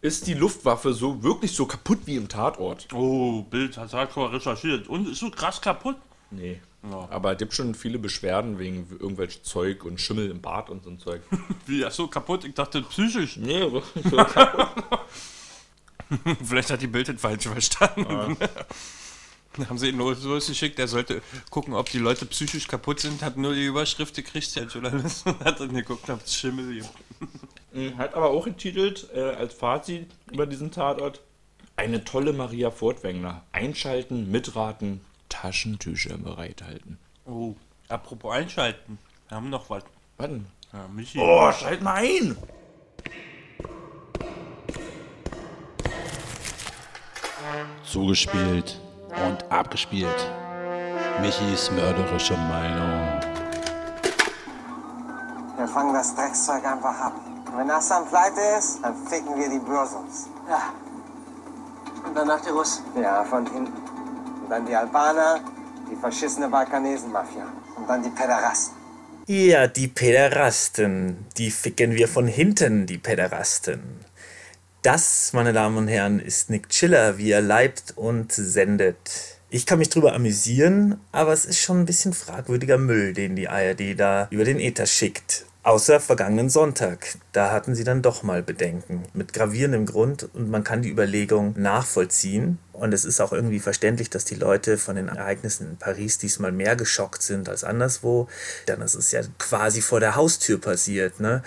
Ist 0.00 0.26
die 0.26 0.34
Luftwaffe 0.34 0.92
so 0.92 1.22
wirklich 1.22 1.52
so 1.52 1.66
kaputt 1.66 2.00
wie 2.06 2.16
im 2.16 2.28
Tatort? 2.28 2.88
Oh, 2.92 3.42
Bild 3.42 3.76
hat 3.76 3.92
hardcore 3.92 4.32
recherchiert. 4.32 4.88
Und 4.88 5.08
ist 5.08 5.20
so 5.20 5.30
krass 5.30 5.60
kaputt. 5.60 5.96
Nee. 6.30 6.60
Ja. 6.90 7.08
Aber 7.10 7.32
es 7.32 7.38
gibt 7.38 7.54
schon 7.54 7.74
viele 7.74 7.98
Beschwerden 7.98 8.58
wegen 8.58 8.86
irgendwelch 8.90 9.42
Zeug 9.42 9.84
und 9.84 10.00
Schimmel 10.00 10.30
im 10.30 10.40
Bad 10.42 10.68
und 10.68 10.84
so 10.84 10.90
ein 10.90 10.98
Zeug. 10.98 11.22
Wie, 11.66 11.84
ach 11.84 11.92
so 11.92 12.08
kaputt? 12.08 12.44
Ich 12.44 12.54
dachte 12.54 12.82
psychisch. 12.82 13.36
nee, 13.36 13.60
wirklich 13.72 14.04
so 14.04 14.16
kaputt. 14.24 15.00
Vielleicht 16.44 16.70
hat 16.70 16.82
die 16.82 16.86
Bild 16.86 17.08
das 17.08 17.20
falsch 17.20 17.48
verstanden. 17.48 18.04
Dann 18.06 18.36
haben 19.68 19.78
sie 19.78 19.88
ihn 19.88 19.96
nur 19.96 20.14
so 20.14 20.34
geschickt, 20.34 20.78
er 20.78 20.88
sollte 20.88 21.22
gucken, 21.50 21.74
ob 21.74 21.90
die 21.90 21.98
Leute 21.98 22.26
psychisch 22.26 22.68
kaputt 22.68 23.00
sind, 23.00 23.22
hat 23.22 23.36
nur 23.36 23.54
die 23.54 23.66
Überschrift 23.66 24.14
gekriegt, 24.14 24.54
der 24.56 24.64
Journalist, 24.64 25.26
und 25.26 25.40
hat 25.44 25.60
dann 25.60 25.74
geguckt, 25.74 26.08
ob 26.10 26.22
es 26.24 26.34
Schimmel 26.34 26.74
gibt. 26.74 26.90
Mhm, 27.72 27.96
Hat 27.98 28.14
aber 28.14 28.30
auch 28.30 28.44
getitelt, 28.44 29.08
äh, 29.14 29.20
als 29.20 29.54
Fazit 29.54 30.10
über 30.30 30.46
diesen 30.46 30.70
Tatort: 30.70 31.20
Eine 31.76 32.04
tolle 32.04 32.32
Maria 32.32 32.70
Fortwängler. 32.70 33.44
Einschalten, 33.52 34.30
mitraten, 34.30 35.00
Taschentücher 35.28 36.16
bereithalten. 36.18 36.98
Oh, 37.24 37.54
apropos 37.88 38.32
einschalten, 38.32 38.98
wir 39.28 39.36
haben 39.36 39.50
noch 39.50 39.70
was. 39.70 39.84
Warte. 40.16 40.40
Ja, 40.72 40.88
Michi. 40.88 41.18
Oh, 41.18 41.50
schalt 41.52 41.82
mal 41.82 41.94
ein! 41.96 42.36
Zugespielt 47.84 48.80
und 49.26 49.50
abgespielt. 49.50 50.30
Michis 51.20 51.70
mörderische 51.70 52.36
Meinung. 52.36 53.20
Wir 55.56 55.68
fangen 55.68 55.94
das 55.94 56.14
Dreckszeug 56.14 56.64
einfach 56.64 57.00
ab. 57.00 57.12
Und 57.46 57.58
wenn 57.58 57.70
Assam 57.70 58.06
pleite 58.06 58.40
ist, 58.58 58.80
dann 58.82 58.94
ficken 59.06 59.38
wir 59.38 59.48
die 59.48 59.60
Bürsums. 59.60 60.28
Ja. 60.48 60.72
Und 62.06 62.16
danach 62.16 62.40
die 62.40 62.50
Russen. 62.50 62.84
Ja, 63.00 63.24
von 63.24 63.46
hinten. 63.46 63.72
Und 64.42 64.50
dann 64.50 64.66
die 64.66 64.74
Albaner, 64.74 65.40
die 65.90 65.96
verschissene 65.96 66.48
Balkanesen-Mafia. 66.48 67.46
Und 67.76 67.88
dann 67.88 68.02
die 68.02 68.10
Pederasten. 68.10 68.76
Ja, 69.26 69.68
die 69.68 69.88
Päderasten. 69.88 71.26
Die 71.38 71.50
ficken 71.50 71.92
wir 71.92 72.08
von 72.08 72.26
hinten, 72.26 72.86
die 72.86 72.98
Päderasten. 72.98 74.04
Das, 74.84 75.32
meine 75.32 75.54
Damen 75.54 75.78
und 75.78 75.88
Herren, 75.88 76.20
ist 76.20 76.50
Nick 76.50 76.68
Chiller, 76.68 77.16
wie 77.16 77.30
er 77.30 77.40
leibt 77.40 77.94
und 77.96 78.30
sendet. 78.30 79.38
Ich 79.48 79.64
kann 79.64 79.78
mich 79.78 79.88
drüber 79.88 80.12
amüsieren, 80.12 81.00
aber 81.10 81.32
es 81.32 81.46
ist 81.46 81.58
schon 81.58 81.80
ein 81.80 81.86
bisschen 81.86 82.12
fragwürdiger 82.12 82.76
Müll, 82.76 83.14
den 83.14 83.34
die 83.34 83.48
ARD 83.48 83.98
da 83.98 84.28
über 84.30 84.44
den 84.44 84.60
Äther 84.60 84.84
schickt. 84.84 85.46
Außer 85.62 85.98
vergangenen 85.98 86.50
Sonntag. 86.50 87.16
Da 87.32 87.50
hatten 87.50 87.74
sie 87.74 87.84
dann 87.84 88.02
doch 88.02 88.22
mal 88.22 88.42
Bedenken. 88.42 89.04
Mit 89.14 89.32
gravierendem 89.32 89.86
Grund 89.86 90.28
und 90.34 90.50
man 90.50 90.62
kann 90.62 90.82
die 90.82 90.90
Überlegung 90.90 91.54
nachvollziehen. 91.56 92.58
Und 92.74 92.92
es 92.92 93.06
ist 93.06 93.22
auch 93.22 93.32
irgendwie 93.32 93.60
verständlich, 93.60 94.10
dass 94.10 94.26
die 94.26 94.34
Leute 94.34 94.76
von 94.76 94.96
den 94.96 95.08
Ereignissen 95.08 95.70
in 95.70 95.76
Paris 95.78 96.18
diesmal 96.18 96.52
mehr 96.52 96.76
geschockt 96.76 97.22
sind 97.22 97.48
als 97.48 97.64
anderswo. 97.64 98.28
Denn 98.68 98.82
es 98.82 98.94
ist 98.94 99.12
ja 99.12 99.22
quasi 99.38 99.80
vor 99.80 100.00
der 100.00 100.16
Haustür 100.16 100.60
passiert. 100.60 101.18
Ne? 101.18 101.42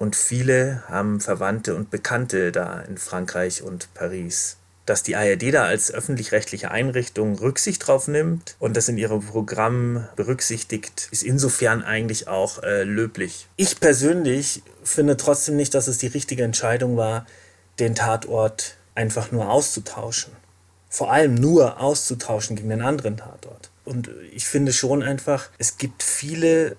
Und 0.00 0.16
viele 0.16 0.82
haben 0.88 1.20
Verwandte 1.20 1.76
und 1.76 1.90
Bekannte 1.90 2.52
da 2.52 2.80
in 2.80 2.96
Frankreich 2.96 3.62
und 3.62 3.92
Paris. 3.92 4.56
Dass 4.86 5.02
die 5.02 5.14
ARD 5.14 5.52
da 5.52 5.64
als 5.64 5.92
öffentlich-rechtliche 5.92 6.70
Einrichtung 6.70 7.38
Rücksicht 7.38 7.86
drauf 7.86 8.08
nimmt 8.08 8.56
und 8.58 8.78
das 8.78 8.88
in 8.88 8.96
ihrem 8.96 9.20
Programm 9.20 10.08
berücksichtigt, 10.16 11.08
ist 11.10 11.22
insofern 11.22 11.84
eigentlich 11.84 12.28
auch 12.28 12.62
äh, 12.62 12.84
löblich. 12.84 13.46
Ich 13.56 13.78
persönlich 13.78 14.62
finde 14.82 15.18
trotzdem 15.18 15.56
nicht, 15.56 15.74
dass 15.74 15.86
es 15.86 15.98
die 15.98 16.06
richtige 16.06 16.44
Entscheidung 16.44 16.96
war, 16.96 17.26
den 17.78 17.94
Tatort 17.94 18.78
einfach 18.94 19.30
nur 19.32 19.50
auszutauschen. 19.50 20.32
Vor 20.88 21.12
allem 21.12 21.34
nur 21.34 21.78
auszutauschen 21.78 22.56
gegen 22.56 22.70
den 22.70 22.80
anderen 22.80 23.18
Tatort. 23.18 23.70
Und 23.84 24.08
ich 24.32 24.46
finde 24.46 24.72
schon 24.72 25.02
einfach, 25.02 25.50
es 25.58 25.76
gibt 25.76 26.02
viele 26.02 26.78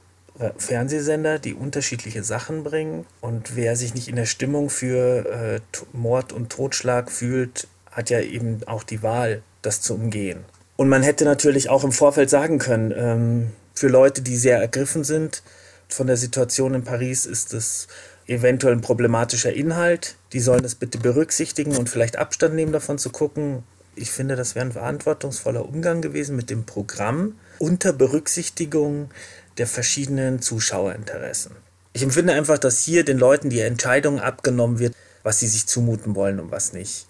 Fernsehsender, 0.58 1.40
die 1.40 1.54
unterschiedliche 1.54 2.24
Sachen 2.24 2.64
bringen. 2.64 3.06
Und 3.22 3.56
wer 3.56 3.76
sich 3.76 3.94
nicht 3.94 4.08
in 4.08 4.16
der 4.16 4.26
Stimmung 4.26 4.70
für 4.70 5.26
äh, 5.26 5.60
Mord 5.94 6.34
und 6.34 6.50
Totschlag 6.50 7.12
fühlt, 7.12 7.68
hat 7.92 8.10
ja 8.10 8.20
eben 8.20 8.62
auch 8.66 8.84
die 8.84 9.04
Wahl, 9.04 9.44
das 9.62 9.82
zu 9.82 9.94
umgehen. 9.94 10.40
Und 10.78 10.90
man 10.90 11.04
hätte 11.04 11.26
natürlich 11.26 11.70
auch 11.70 11.84
im 11.84 11.92
Vorfeld 11.92 12.30
sagen 12.30 12.58
können, 12.58 12.94
ähm, 12.96 13.52
für 13.76 13.88
Leute, 13.88 14.22
die 14.22 14.36
sehr 14.36 14.60
ergriffen 14.60 15.04
sind 15.04 15.44
von 15.90 16.08
der 16.08 16.18
Situation 16.18 16.74
in 16.74 16.84
Paris, 16.84 17.26
ist 17.26 17.54
es 17.54 17.88
eventuell 18.28 18.74
ein 18.74 18.82
problematischer 18.82 19.54
Inhalt. 19.54 20.16
Die 20.34 20.40
sollen 20.40 20.64
das 20.64 20.76
bitte 20.76 20.98
berücksichtigen 20.98 21.76
und 21.76 21.90
vielleicht 21.90 22.18
Abstand 22.18 22.56
nehmen 22.56 22.72
davon 22.72 22.98
zu 22.98 23.10
gucken. 23.10 23.64
Ich 23.96 24.10
finde, 24.10 24.36
das 24.36 24.56
wäre 24.56 24.66
ein 24.66 24.72
verantwortungsvoller 24.72 25.68
Umgang 25.68 26.02
gewesen 26.02 26.36
mit 26.36 26.50
dem 26.50 26.66
Programm 26.66 27.36
unter 27.60 27.92
Berücksichtigung 27.94 29.10
der 29.58 29.68
verschiedenen 29.68 30.42
Zuschauerinteressen. 30.42 31.56
Ich 31.94 32.04
empfinde 32.04 32.34
einfach, 32.34 32.58
dass 32.58 32.84
hier 32.84 33.04
den 33.04 33.18
Leuten 33.18 33.50
die 33.50 33.60
Entscheidung 33.60 34.20
abgenommen 34.20 34.80
wird, 34.80 34.96
was 35.24 35.40
sie 35.40 35.48
sich 35.48 35.68
zumuten 35.68 36.16
wollen 36.16 36.40
und 36.40 36.52
was 36.52 36.74
nicht. 36.74 37.08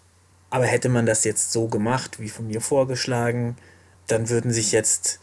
Aber 0.49 0.65
hätte 0.65 0.89
man 0.89 1.06
das 1.06 1.23
jetzt 1.23 1.51
so 1.51 1.67
gemacht, 1.67 2.19
wie 2.19 2.30
von 2.30 2.47
mir 2.47 2.62
vorgeschlagen, 2.62 3.56
dann 4.08 4.30
würden 4.30 4.51
sich 4.51 4.71
jetzt 4.71 5.19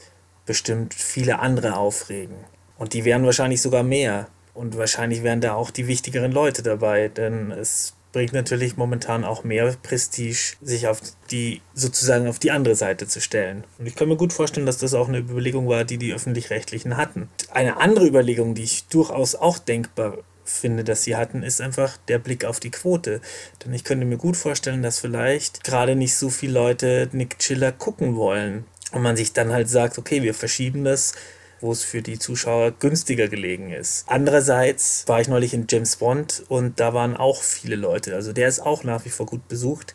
bestimmt 0.47 0.95
viele 0.95 1.41
andere 1.41 1.77
aufregen. 1.77 2.37
Und 2.79 2.95
die 2.95 3.05
wären 3.05 3.25
wahrscheinlich 3.25 3.61
sogar 3.61 3.83
mehr. 3.83 4.29
Und 4.55 4.77
wahrscheinlich 4.79 5.23
wären 5.23 5.41
da 5.41 5.55
auch 5.55 5.71
die 5.71 5.87
wichtigeren 5.87 6.33
Leute 6.33 6.63
dabei, 6.63 7.09
denn 7.09 7.51
es 7.51 7.95
bringt 8.13 8.33
natürlich 8.33 8.77
momentan 8.77 9.25
auch 9.25 9.45
mehr 9.45 9.77
Prestige, 9.83 10.57
sich 10.63 10.87
auf 10.89 11.01
die 11.31 11.61
sozusagen 11.75 12.27
auf 12.27 12.39
die 12.39 12.51
andere 12.51 12.75
Seite 12.75 13.07
zu 13.07 13.21
stellen. 13.21 13.65
Und 13.79 13.87
ich 13.87 13.95
kann 13.95 14.09
mir 14.09 14.17
gut 14.17 14.33
vorstellen, 14.33 14.67
dass 14.67 14.79
das 14.79 14.95
auch 14.95 15.09
eine 15.09 15.19
Überlegung 15.19 15.69
war, 15.69 15.85
die 15.85 15.99
die 15.99 16.15
öffentlich-rechtlichen 16.15 16.97
hatten. 16.97 17.29
Eine 17.51 17.79
andere 17.79 18.07
Überlegung, 18.07 18.55
die 18.55 18.65
ich 18.65 18.87
durchaus 18.89 19.35
auch 19.35 19.59
denkbar 19.59 20.19
finde, 20.45 20.85
dass 20.85 21.05
sie 21.05 21.17
hatten, 21.17 21.43
ist 21.43 21.61
einfach 21.61 21.99
der 22.09 22.19
Blick 22.19 22.45
auf 22.45 22.61
die 22.61 22.71
Quote. 22.71 23.21
Denn 23.65 23.75
ich 23.75 23.85
könnte 23.85 24.07
mir 24.07 24.17
gut 24.17 24.37
vorstellen, 24.37 24.83
dass 24.83 24.99
vielleicht 24.99 25.63
gerade 25.65 25.95
nicht 25.95 26.17
so 26.17 26.31
viele 26.31 26.55
Leute 26.55 27.09
Nick 27.13 27.39
Chiller 27.39 27.73
gucken 27.73 28.17
wollen. 28.17 28.65
Und 28.93 29.03
man 29.03 29.17
sich 29.17 29.35
dann 29.35 29.53
halt 29.53 29.69
sagt, 29.69 29.99
okay, 29.99 30.23
wir 30.23 30.33
verschieben 30.33 30.85
das 30.85 31.13
wo 31.61 31.73
es 31.73 31.83
für 31.83 32.03
die 32.03 32.19
Zuschauer 32.19 32.73
günstiger 32.73 33.29
gelegen 33.29 33.71
ist. 33.71 34.05
Andererseits 34.09 35.05
war 35.07 35.21
ich 35.21 35.29
neulich 35.29 35.55
in 35.55 35.67
James 35.69 35.97
Bond 35.97 36.45
und 36.49 36.81
da 36.81 36.95
waren 36.95 37.17
auch 37.17 37.43
viele 37.43 37.77
Leute. 37.77 38.15
Also 38.15 38.33
der 38.33 38.49
ist 38.49 38.61
auch 38.61 38.85
nach 38.85 39.05
wie 39.05 39.11
vor 39.11 39.27
gut 39.27 39.49
besucht. 39.49 39.95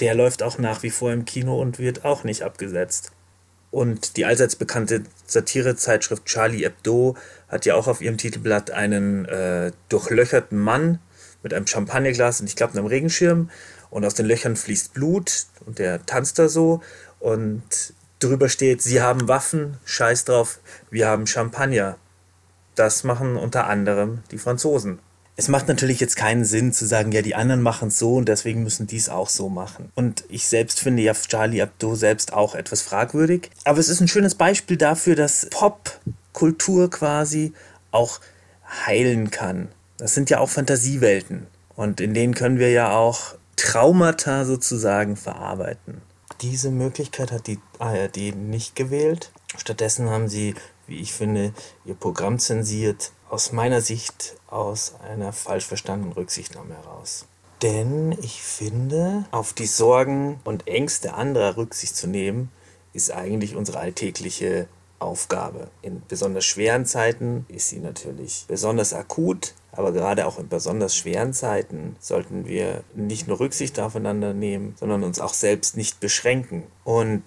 Der 0.00 0.14
läuft 0.14 0.42
auch 0.42 0.58
nach 0.58 0.82
wie 0.82 0.90
vor 0.90 1.12
im 1.12 1.24
Kino 1.24 1.60
und 1.60 1.78
wird 1.78 2.04
auch 2.04 2.24
nicht 2.24 2.42
abgesetzt. 2.42 3.12
Und 3.70 4.16
die 4.16 4.24
allseits 4.24 4.54
bekannte 4.54 5.02
Satirezeitschrift 5.26 6.24
Charlie 6.26 6.64
Hebdo 6.64 7.16
hat 7.48 7.66
ja 7.66 7.74
auch 7.74 7.88
auf 7.88 8.00
ihrem 8.00 8.18
Titelblatt 8.18 8.70
einen 8.70 9.24
äh, 9.24 9.72
durchlöcherten 9.88 10.58
Mann 10.58 11.00
mit 11.42 11.52
einem 11.52 11.66
Champagnerglas 11.66 12.40
und 12.40 12.46
ich 12.46 12.54
glaube 12.54 12.74
einem 12.74 12.86
Regenschirm. 12.86 13.50
Und 13.90 14.04
aus 14.04 14.14
den 14.14 14.26
Löchern 14.26 14.56
fließt 14.56 14.94
Blut 14.94 15.46
und 15.66 15.78
der 15.78 16.04
tanzt 16.06 16.38
da 16.38 16.48
so. 16.48 16.82
Und 17.20 17.62
drüber 18.28 18.48
steht, 18.48 18.82
sie 18.82 19.00
haben 19.00 19.28
Waffen, 19.28 19.78
scheiß 19.84 20.24
drauf, 20.24 20.58
wir 20.90 21.08
haben 21.08 21.26
Champagner. 21.26 21.96
Das 22.74 23.04
machen 23.04 23.36
unter 23.36 23.66
anderem 23.66 24.20
die 24.30 24.38
Franzosen. 24.38 24.98
Es 25.36 25.48
macht 25.48 25.66
natürlich 25.66 25.98
jetzt 25.98 26.16
keinen 26.16 26.44
Sinn 26.44 26.72
zu 26.72 26.86
sagen, 26.86 27.10
ja, 27.10 27.20
die 27.20 27.34
anderen 27.34 27.60
machen 27.60 27.88
es 27.88 27.98
so 27.98 28.14
und 28.14 28.28
deswegen 28.28 28.62
müssen 28.62 28.86
die 28.86 28.96
es 28.96 29.08
auch 29.08 29.28
so 29.28 29.48
machen. 29.48 29.90
Und 29.96 30.24
ich 30.28 30.46
selbst 30.46 30.78
finde 30.78 31.02
ja 31.02 31.12
Charlie 31.12 31.60
Hebdo 31.60 31.96
selbst 31.96 32.32
auch 32.32 32.54
etwas 32.54 32.82
fragwürdig. 32.82 33.50
Aber 33.64 33.78
es 33.78 33.88
ist 33.88 34.00
ein 34.00 34.08
schönes 34.08 34.36
Beispiel 34.36 34.76
dafür, 34.76 35.16
dass 35.16 35.48
Popkultur 35.50 36.88
quasi 36.88 37.52
auch 37.90 38.20
heilen 38.86 39.32
kann. 39.32 39.68
Das 39.96 40.14
sind 40.14 40.30
ja 40.30 40.38
auch 40.38 40.50
Fantasiewelten. 40.50 41.48
Und 41.74 42.00
in 42.00 42.14
denen 42.14 42.34
können 42.34 42.58
wir 42.60 42.70
ja 42.70 42.92
auch 42.92 43.34
Traumata 43.56 44.44
sozusagen 44.44 45.16
verarbeiten. 45.16 46.02
Diese 46.44 46.70
Möglichkeit 46.70 47.32
hat 47.32 47.46
die 47.46 47.58
ARD 47.78 48.36
nicht 48.36 48.76
gewählt. 48.76 49.32
Stattdessen 49.56 50.10
haben 50.10 50.28
sie, 50.28 50.54
wie 50.86 51.00
ich 51.00 51.14
finde, 51.14 51.54
ihr 51.86 51.94
Programm 51.94 52.38
zensiert, 52.38 53.12
aus 53.30 53.52
meiner 53.52 53.80
Sicht 53.80 54.36
aus 54.48 54.94
einer 55.08 55.32
falsch 55.32 55.64
verstandenen 55.64 56.12
Rücksichtnahme 56.12 56.74
heraus. 56.74 57.24
Denn 57.62 58.12
ich 58.20 58.42
finde, 58.42 59.24
auf 59.30 59.54
die 59.54 59.64
Sorgen 59.64 60.38
und 60.44 60.68
Ängste 60.68 61.14
anderer 61.14 61.56
Rücksicht 61.56 61.96
zu 61.96 62.08
nehmen, 62.08 62.50
ist 62.92 63.10
eigentlich 63.10 63.56
unsere 63.56 63.78
alltägliche 63.78 64.68
Aufgabe. 64.98 65.70
In 65.80 66.02
besonders 66.08 66.44
schweren 66.44 66.84
Zeiten 66.84 67.46
ist 67.48 67.70
sie 67.70 67.78
natürlich 67.78 68.44
besonders 68.48 68.92
akut, 68.92 69.54
aber 69.76 69.92
gerade 69.92 70.26
auch 70.26 70.38
in 70.38 70.48
besonders 70.48 70.96
schweren 70.96 71.32
Zeiten 71.32 71.96
sollten 72.00 72.46
wir 72.46 72.82
nicht 72.94 73.28
nur 73.28 73.40
Rücksicht 73.40 73.78
aufeinander 73.80 74.32
nehmen, 74.34 74.74
sondern 74.78 75.02
uns 75.02 75.20
auch 75.20 75.34
selbst 75.34 75.76
nicht 75.76 76.00
beschränken. 76.00 76.64
Und 76.84 77.22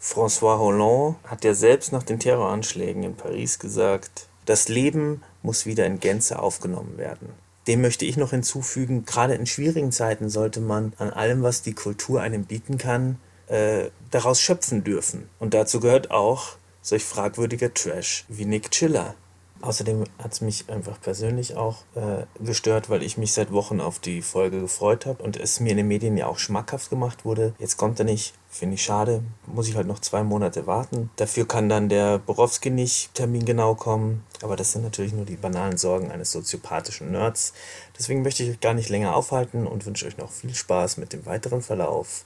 François 0.00 0.58
Hollande 0.58 1.16
hat 1.24 1.44
ja 1.44 1.54
selbst 1.54 1.92
nach 1.92 2.02
den 2.02 2.18
Terroranschlägen 2.18 3.02
in 3.02 3.14
Paris 3.14 3.58
gesagt, 3.58 4.28
das 4.46 4.68
Leben 4.68 5.22
muss 5.42 5.66
wieder 5.66 5.86
in 5.86 6.00
Gänze 6.00 6.38
aufgenommen 6.38 6.96
werden. 6.96 7.28
Dem 7.66 7.82
möchte 7.82 8.06
ich 8.06 8.16
noch 8.16 8.30
hinzufügen, 8.30 9.04
gerade 9.04 9.34
in 9.34 9.46
schwierigen 9.46 9.92
Zeiten 9.92 10.30
sollte 10.30 10.60
man 10.60 10.94
an 10.98 11.10
allem, 11.10 11.42
was 11.42 11.62
die 11.62 11.74
Kultur 11.74 12.22
einem 12.22 12.44
bieten 12.44 12.78
kann, 12.78 13.18
äh, 13.48 13.90
daraus 14.10 14.40
schöpfen 14.40 14.82
dürfen. 14.82 15.28
Und 15.38 15.54
dazu 15.54 15.80
gehört 15.80 16.10
auch 16.10 16.56
solch 16.82 17.04
fragwürdiger 17.04 17.72
Trash 17.74 18.24
wie 18.28 18.46
Nick 18.46 18.70
Chiller. 18.70 19.14
Außerdem 19.62 20.04
hat 20.18 20.32
es 20.32 20.40
mich 20.40 20.70
einfach 20.70 21.00
persönlich 21.00 21.56
auch 21.56 21.82
äh, 21.94 22.24
gestört, 22.42 22.88
weil 22.88 23.02
ich 23.02 23.18
mich 23.18 23.34
seit 23.34 23.52
Wochen 23.52 23.80
auf 23.80 23.98
die 23.98 24.22
Folge 24.22 24.60
gefreut 24.60 25.04
habe 25.04 25.22
und 25.22 25.36
es 25.36 25.60
mir 25.60 25.70
in 25.70 25.76
den 25.76 25.88
Medien 25.88 26.16
ja 26.16 26.26
auch 26.26 26.38
schmackhaft 26.38 26.88
gemacht 26.88 27.26
wurde. 27.26 27.54
Jetzt 27.58 27.76
kommt 27.76 27.98
er 27.98 28.06
nicht, 28.06 28.34
finde 28.48 28.76
ich 28.76 28.82
schade. 28.82 29.22
Muss 29.46 29.68
ich 29.68 29.76
halt 29.76 29.86
noch 29.86 29.98
zwei 29.98 30.22
Monate 30.22 30.66
warten. 30.66 31.10
Dafür 31.16 31.46
kann 31.46 31.68
dann 31.68 31.90
der 31.90 32.18
Borowski 32.18 32.70
nicht 32.70 33.14
termingenau 33.14 33.74
kommen. 33.74 34.24
Aber 34.42 34.56
das 34.56 34.72
sind 34.72 34.82
natürlich 34.82 35.12
nur 35.12 35.26
die 35.26 35.36
banalen 35.36 35.76
Sorgen 35.76 36.10
eines 36.10 36.32
soziopathischen 36.32 37.10
Nerds. 37.10 37.52
Deswegen 37.98 38.22
möchte 38.22 38.42
ich 38.42 38.50
euch 38.50 38.60
gar 38.60 38.72
nicht 38.72 38.88
länger 38.88 39.14
aufhalten 39.14 39.66
und 39.66 39.84
wünsche 39.84 40.06
euch 40.06 40.16
noch 40.16 40.30
viel 40.30 40.54
Spaß 40.54 40.96
mit 40.96 41.12
dem 41.12 41.26
weiteren 41.26 41.60
Verlauf 41.60 42.24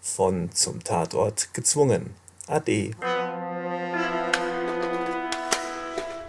von 0.00 0.50
Zum 0.52 0.82
Tatort 0.82 1.52
gezwungen. 1.52 2.14
Ade. 2.46 2.92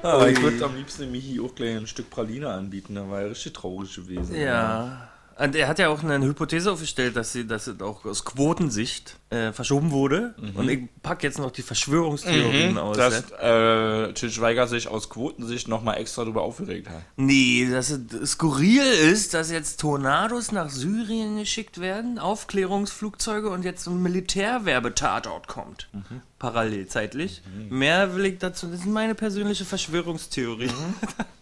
Ah, 0.03 0.27
ich 0.27 0.41
würde 0.41 0.65
am 0.65 0.75
liebsten 0.75 1.11
Michi 1.11 1.39
auch 1.39 1.53
gleich 1.53 1.77
ein 1.77 1.87
Stück 1.87 2.09
Praline 2.09 2.49
anbieten, 2.49 2.95
da 2.95 3.09
war 3.09 3.21
er 3.21 3.29
richtig 3.31 3.53
traurig 3.53 3.95
gewesen. 3.95 4.35
Ja. 4.35 5.10
Und 5.41 5.55
er 5.55 5.67
hat 5.67 5.79
ja 5.79 5.89
auch 5.89 6.03
eine 6.03 6.23
Hypothese 6.23 6.71
aufgestellt, 6.71 7.15
dass 7.15 7.33
sie, 7.33 7.47
dass 7.47 7.65
es 7.65 7.81
auch 7.81 8.05
aus 8.05 8.25
Quotensicht 8.25 9.17
äh, 9.31 9.51
verschoben 9.51 9.89
wurde. 9.89 10.35
Und 10.53 10.69
ich 10.69 10.81
packe 11.01 11.25
jetzt 11.25 11.39
noch 11.39 11.49
die 11.49 11.63
Verschwörungstheorien 11.63 12.77
aus. 12.77 12.95
Mhm. 12.95 12.99
Dass 12.99 13.23
ja. 13.31 14.03
äh, 14.03 14.13
Til 14.13 14.29
Schweiger 14.29 14.67
sich 14.67 14.87
aus 14.87 15.09
Quotensicht 15.09 15.67
nochmal 15.67 15.97
extra 15.97 16.23
darüber 16.23 16.43
aufgeregt 16.43 16.89
hat. 16.89 17.01
Nee, 17.15 17.67
dass 17.71 17.89
es 17.89 18.31
skurril 18.31 18.83
ist, 18.83 19.33
dass 19.33 19.49
jetzt 19.49 19.79
Tornados 19.79 20.51
nach 20.51 20.69
Syrien 20.69 21.37
geschickt 21.37 21.81
werden, 21.81 22.19
Aufklärungsflugzeuge 22.19 23.49
und 23.49 23.65
jetzt 23.65 23.87
ein 23.87 23.99
Militärwerbetatort 24.01 25.47
kommt. 25.47 25.89
Parallel 26.37 26.85
zeitlich. 26.85 27.41
Mehr 27.69 28.15
will 28.15 28.25
ich 28.25 28.37
dazu, 28.37 28.67
das 28.67 28.81
ist 28.81 28.85
meine 28.85 29.15
persönliche 29.15 29.65
Verschwörungstheorie. 29.65 30.69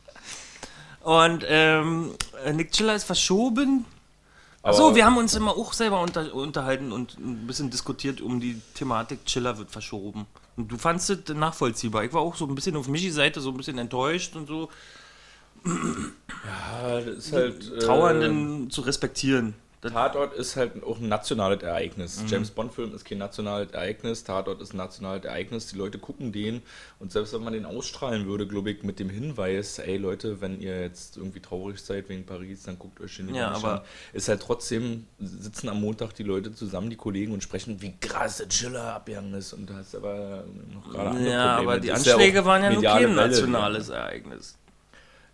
und 1.09 1.43
ähm, 1.47 2.11
Nick 2.53 2.71
Chiller 2.71 2.93
ist 2.93 3.05
verschoben. 3.05 3.83
Achso, 4.61 4.93
wir 4.93 5.05
haben 5.05 5.17
uns 5.17 5.33
immer 5.33 5.57
auch 5.57 5.73
selber 5.73 6.01
unter, 6.01 6.35
unterhalten 6.35 6.91
und 6.91 7.17
ein 7.17 7.47
bisschen 7.47 7.71
diskutiert 7.71 8.21
um 8.21 8.39
die 8.39 8.61
Thematik 8.75 9.25
Chiller 9.25 9.57
wird 9.57 9.71
verschoben. 9.71 10.27
Und 10.55 10.71
du 10.71 10.77
fandst 10.77 11.09
es 11.09 11.33
nachvollziehbar. 11.33 12.03
Ich 12.03 12.13
war 12.13 12.21
auch 12.21 12.35
so 12.35 12.45
ein 12.45 12.53
bisschen 12.53 12.75
auf 12.75 12.87
Michis 12.87 13.15
Seite 13.15 13.41
so 13.41 13.49
ein 13.49 13.57
bisschen 13.57 13.79
enttäuscht 13.79 14.35
und 14.35 14.47
so. 14.47 14.69
Ja, 15.65 17.01
das 17.01 17.25
ist 17.25 17.33
halt. 17.33 17.71
äh, 17.71 17.79
Trauernden 17.79 18.69
zu 18.69 18.81
respektieren. 18.81 19.55
Tatort 19.81 20.33
ist 20.33 20.57
halt 20.57 20.83
auch 20.83 20.99
ein 20.99 21.07
nationales 21.07 21.63
Ereignis. 21.63 22.21
James 22.27 22.51
Bond-Film 22.51 22.93
ist 22.93 23.05
kein 23.05 23.17
nationales 23.19 23.71
Ereignis, 23.71 24.25
Tatort 24.25 24.61
ist 24.61 24.73
ein 24.73 24.77
nationales 24.77 25.23
Ereignis. 25.23 25.67
Die 25.67 25.77
Leute 25.77 25.99
gucken 25.99 26.33
den 26.33 26.61
und 26.99 27.13
selbst 27.13 27.33
wenn 27.33 27.41
man 27.43 27.53
den 27.53 27.65
ausstrahlen 27.65 28.25
würde, 28.27 28.45
glaube 28.45 28.71
ich, 28.71 28.83
mit 28.83 28.99
dem 28.99 29.09
Hinweis, 29.09 29.79
ey 29.79 29.95
Leute, 29.95 30.41
wenn 30.41 30.59
ihr 30.59 30.81
jetzt 30.81 31.15
irgendwie 31.15 31.39
traurig 31.39 31.79
seid 31.79 32.09
wegen 32.09 32.25
Paris, 32.25 32.63
dann 32.63 32.77
guckt 32.77 32.99
euch 32.99 33.15
den 33.15 33.33
Ja, 33.33 33.51
nicht 33.51 33.63
aber- 33.63 33.73
an. 33.75 33.81
Ist 34.11 34.27
halt 34.27 34.41
trotzdem, 34.41 35.05
sitzen 35.19 35.69
am 35.69 35.79
Montag 35.79 36.13
die 36.13 36.23
Leute 36.23 36.53
zusammen, 36.53 36.89
die 36.89 36.97
Kollegen 36.97 37.31
und 37.31 37.41
sprechen, 37.41 37.81
wie 37.81 37.95
krass 38.01 38.37
der 38.37 38.49
Chiller 38.49 38.95
abgegangen 38.95 39.33
ist 39.33 39.53
und 39.53 39.69
da 39.69 39.75
hast 39.75 39.93
du 39.93 39.99
aber 39.99 40.43
noch 40.73 40.89
gerade 40.91 41.09
andere 41.11 41.29
ja, 41.31 41.55
Probleme. 41.55 41.71
aber 41.71 41.79
die 41.79 41.87
Das 41.87 41.99
ist 41.99 42.05
ja 42.07 42.13
Anschläge 42.15 42.43
waren 42.43 42.63
ja 42.63 42.71
nur 42.73 42.83
kein 42.83 43.15
nationales 43.15 43.87
Ereignis. 43.87 44.57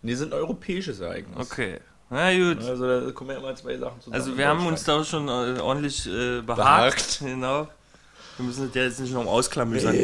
Nee, 0.02 0.14
sind 0.14 0.32
ein 0.32 0.38
europäisches 0.38 1.00
Ereignis. 1.00 1.50
Okay. 1.50 1.80
Na 2.10 2.32
gut. 2.36 2.58
Also 2.62 3.00
da 3.06 3.10
kommen 3.12 3.30
ja 3.30 3.38
immer 3.38 3.54
zwei 3.56 3.76
Sachen 3.76 4.00
zusammen. 4.00 4.14
Also 4.14 4.36
wir 4.38 4.46
haben 4.46 4.64
uns 4.66 4.84
da 4.84 5.02
schon 5.04 5.28
äh, 5.28 5.58
ordentlich 5.60 6.06
äh, 6.06 6.40
behagt. 6.40 6.46
Behagt. 6.46 7.18
Genau. 7.20 7.68
Wir 8.36 8.46
müssen 8.46 8.66
das 8.66 8.74
ja 8.74 8.82
jetzt 8.84 9.00
nicht 9.00 9.12
noch 9.12 9.26
ausklamüsern. 9.26 9.96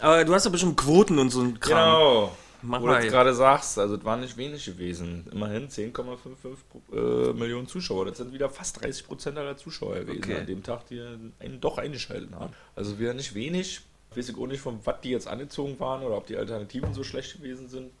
Aber 0.00 0.24
du 0.24 0.34
hast 0.34 0.46
doch 0.46 0.52
bestimmt 0.52 0.76
Quoten 0.76 1.18
und 1.18 1.30
so 1.30 1.42
ein 1.42 1.60
Kram. 1.60 1.70
Genau. 1.78 2.36
Mach 2.60 2.80
Wo 2.80 2.86
du 2.86 2.92
mal. 2.92 3.02
jetzt 3.04 3.12
gerade 3.12 3.32
sagst, 3.34 3.78
also 3.78 3.94
es 3.94 4.04
waren 4.04 4.20
nicht 4.20 4.36
wenig 4.36 4.64
gewesen. 4.64 5.24
Immerhin 5.30 5.68
10,55 5.68 7.30
äh, 7.30 7.32
Millionen 7.34 7.68
Zuschauer. 7.68 8.06
Das 8.06 8.18
sind 8.18 8.32
wieder 8.32 8.50
fast 8.50 8.80
30 8.82 9.06
Prozent 9.06 9.38
aller 9.38 9.56
Zuschauer 9.56 10.00
gewesen 10.00 10.24
Okay. 10.24 10.38
an 10.40 10.46
dem 10.46 10.62
Tag, 10.64 10.86
die 10.88 11.00
einen 11.00 11.60
doch 11.60 11.78
eingeschaltet 11.78 12.30
haben. 12.34 12.52
Also 12.74 12.98
wieder 12.98 13.14
nicht 13.14 13.34
wenig. 13.34 13.82
Ich 14.10 14.16
weiß 14.16 14.34
auch 14.36 14.46
nicht, 14.46 14.60
von 14.60 14.80
was 14.84 14.96
die 15.02 15.10
jetzt 15.10 15.28
angezogen 15.28 15.78
waren 15.78 16.02
oder 16.02 16.16
ob 16.16 16.26
die 16.26 16.36
Alternativen 16.36 16.94
so 16.94 17.04
schlecht 17.04 17.34
gewesen 17.36 17.68
sind. 17.68 17.92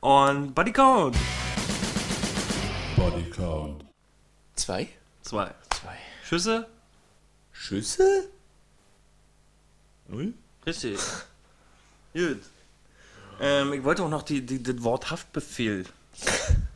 Und 0.00 0.54
Buddy 0.54 0.72
Count. 0.72 1.14
Body 2.98 3.30
Count. 3.30 3.84
Zwei? 4.56 4.88
Zwei. 5.22 5.54
Zwei. 5.70 5.96
Schüsse? 6.24 6.66
Schüsse? 7.52 8.28
Null? 10.08 10.34
Richtig. 10.66 10.98
Gut. 12.12 12.40
Ähm, 13.40 13.72
ich 13.72 13.84
wollte 13.84 14.02
auch 14.02 14.08
noch 14.08 14.22
die, 14.22 14.44
die, 14.44 14.62
das 14.62 14.82
Wort 14.82 15.10
Haftbefehl 15.10 15.84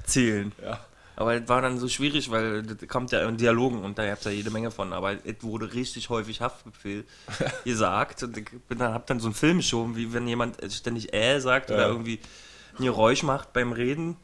zählen. 0.06 0.52
Ja. 0.62 0.80
Aber 1.14 1.34
es 1.34 1.46
war 1.46 1.60
dann 1.60 1.78
so 1.78 1.88
schwierig, 1.88 2.30
weil 2.30 2.62
das 2.62 2.88
kommt 2.88 3.12
ja 3.12 3.28
in 3.28 3.36
Dialogen 3.36 3.84
und 3.84 3.98
da 3.98 4.10
habt 4.10 4.24
ihr 4.24 4.32
jede 4.32 4.50
Menge 4.50 4.70
von. 4.70 4.94
Aber 4.94 5.12
es 5.12 5.42
wurde 5.42 5.74
richtig 5.74 6.08
häufig 6.08 6.40
Haftbefehl 6.40 7.04
gesagt. 7.64 8.22
Und 8.22 8.36
ich 8.38 8.48
bin 8.68 8.78
dann, 8.78 8.94
hab 8.94 9.06
dann 9.06 9.20
so 9.20 9.26
einen 9.26 9.34
Film 9.34 9.60
schon, 9.60 9.94
wie 9.94 10.12
wenn 10.14 10.26
jemand 10.26 10.56
ständig 10.72 11.12
äh 11.12 11.38
sagt 11.38 11.70
oder 11.70 11.82
Ja. 11.82 11.88
irgendwie 11.88 12.18
ein 12.78 12.84
Geräusch 12.84 13.22
macht 13.24 13.52
beim 13.52 13.72
Reden 13.72 14.16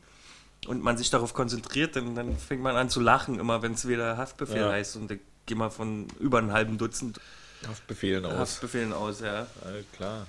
und 0.67 0.83
man 0.83 0.97
sich 0.99 1.11
darauf 1.11 1.35
konzentriert, 1.35 1.97
dann, 1.97 2.15
dann 2.15 2.37
fängt 2.37 2.63
man 2.63 2.77
an 2.77 2.91
zu 2.91 3.01
lachen, 3.01 3.39
immer 3.39 3.63
wenn 3.63 3.73
es 3.73 3.87
wieder 3.89 4.17
Haftbefehl 4.17 4.63
Ja. 4.63 4.71
heißt. 4.73 4.97
Und 4.97 5.11
ich 5.11 5.21
gehe 5.47 5.57
mal 5.57 5.71
von 5.71 6.07
über 6.21 6.39
einem 6.39 6.53
halben 6.53 6.79
Dutzend 6.79 7.21
Haftbefehlen 7.67 8.25
aus. 8.27 8.37
Haftbefehlen 8.39 8.93
aus, 8.93 9.21
ja. 9.21 9.47
All 9.65 9.85
klar. 9.97 10.27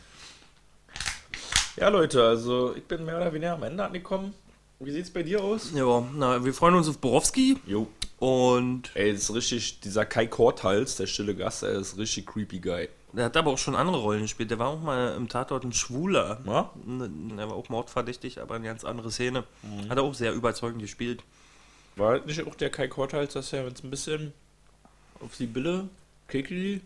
Ja, 1.78 1.89
Leute, 1.89 2.24
also 2.24 2.76
ich 2.76 2.84
bin 2.84 3.06
mehr 3.06 3.18
oder 3.18 3.32
weniger 3.34 3.54
am 3.54 3.63
Ende 3.63 3.84
angekommen. 3.86 4.34
Wie 4.80 4.92
sieht's 4.92 5.10
bei 5.10 5.24
dir 5.24 5.44
aus? 5.44 5.72
Ja, 5.74 6.04
na, 6.15 6.44
wir 6.44 6.54
freuen 6.54 6.76
uns 6.76 6.88
auf 6.88 6.98
Borowski 7.00 7.58
Jo. 7.65 7.88
und 8.18 8.92
Ey, 8.96 9.12
das 9.12 9.24
ist 9.24 9.34
richtig, 9.36 9.80
dieser 9.82 10.06
Kai 10.06 10.26
Korthals, 10.28 10.96
der 10.96 11.06
stille 11.08 11.36
Gast, 11.36 11.63
der 11.63 11.72
ist 11.74 11.98
richtig 11.98 12.26
creepy 12.28 12.60
Guy. 12.60 12.89
Der 13.13 13.26
hat 13.26 13.38
aber 13.38 13.52
auch 13.52 13.58
schon 13.58 13.76
andere 13.76 13.98
Rollen 13.98 14.22
gespielt. 14.22 14.52
Der 14.52 14.60
war 14.60 14.67
auch 14.67 14.82
mal 14.82 15.15
im 15.15 15.28
Tatort 15.30 15.63
ein 15.63 15.74
Schwuler. 15.74 16.39
Ja? 16.45 16.69
Er 17.38 17.50
war 17.50 17.56
auch 17.56 17.69
mordverdächtig, 17.69 18.41
aber 18.41 18.56
eine 18.56 18.65
ganz 18.65 18.84
andere 18.84 19.12
Szene. 19.12 19.43
Hat 19.89 19.98
er 19.98 20.04
auch 20.04 20.13
sehr 20.13 20.34
überzeugend 20.34 20.82
gespielt. 20.82 21.24
War 21.95 22.17
das 22.19 22.26
nicht 22.28 22.45
auch 22.48 22.56
der 22.56 22.69
Kai 22.69 22.88
Korthals, 22.88 23.34
dass 23.34 23.52
er 23.54 23.67
jetzt 23.67 23.84
ein 23.84 23.89
bisschen 23.89 24.34
auf 25.22 25.36
die 25.38 25.48
Bille, 25.48 25.89
Kekili 26.28 26.82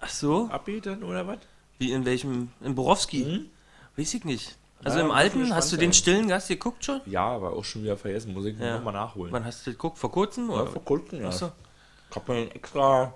Ach 0.00 0.08
so? 0.08 0.50
dann, 0.82 1.02
oder 1.02 1.26
was? 1.26 1.38
Wie 1.78 1.92
in 1.92 2.04
welchem? 2.04 2.50
In 2.62 2.74
Borowski? 2.74 3.50
Weiß 3.96 4.14
ich 4.14 4.24
nicht. 4.24 4.56
Also 4.84 4.98
Ja, 4.98 5.04
im 5.06 5.10
Alten, 5.10 5.54
hast 5.54 5.72
du 5.72 5.76
den 5.76 5.92
stillen 5.92 6.28
Gast 6.28 6.48
geguckt 6.48 6.84
schon? 6.84 7.00
Ja, 7.06 7.26
aber 7.26 7.54
auch 7.54 7.64
schon 7.64 7.82
wieder 7.82 7.96
vergessen, 7.96 8.32
muss 8.34 8.44
ich 8.44 8.58
Ja. 8.58 8.76
nochmal 8.76 8.92
nachholen. 8.92 9.32
Wann 9.32 9.44
hast 9.44 9.66
du 9.66 9.70
geguckt? 9.72 9.98
Vor 9.98 10.12
kurzem? 10.12 10.48
ja, 10.50 10.54
Oder? 10.62 10.66
vor 10.70 10.84
kurzem, 10.84 11.20
ja. 11.22 11.28
Ach 11.28 11.32
so. 11.32 11.52
Ich 12.10 12.16
hab 12.16 12.28
mir 12.28 12.54
extra. 12.54 13.12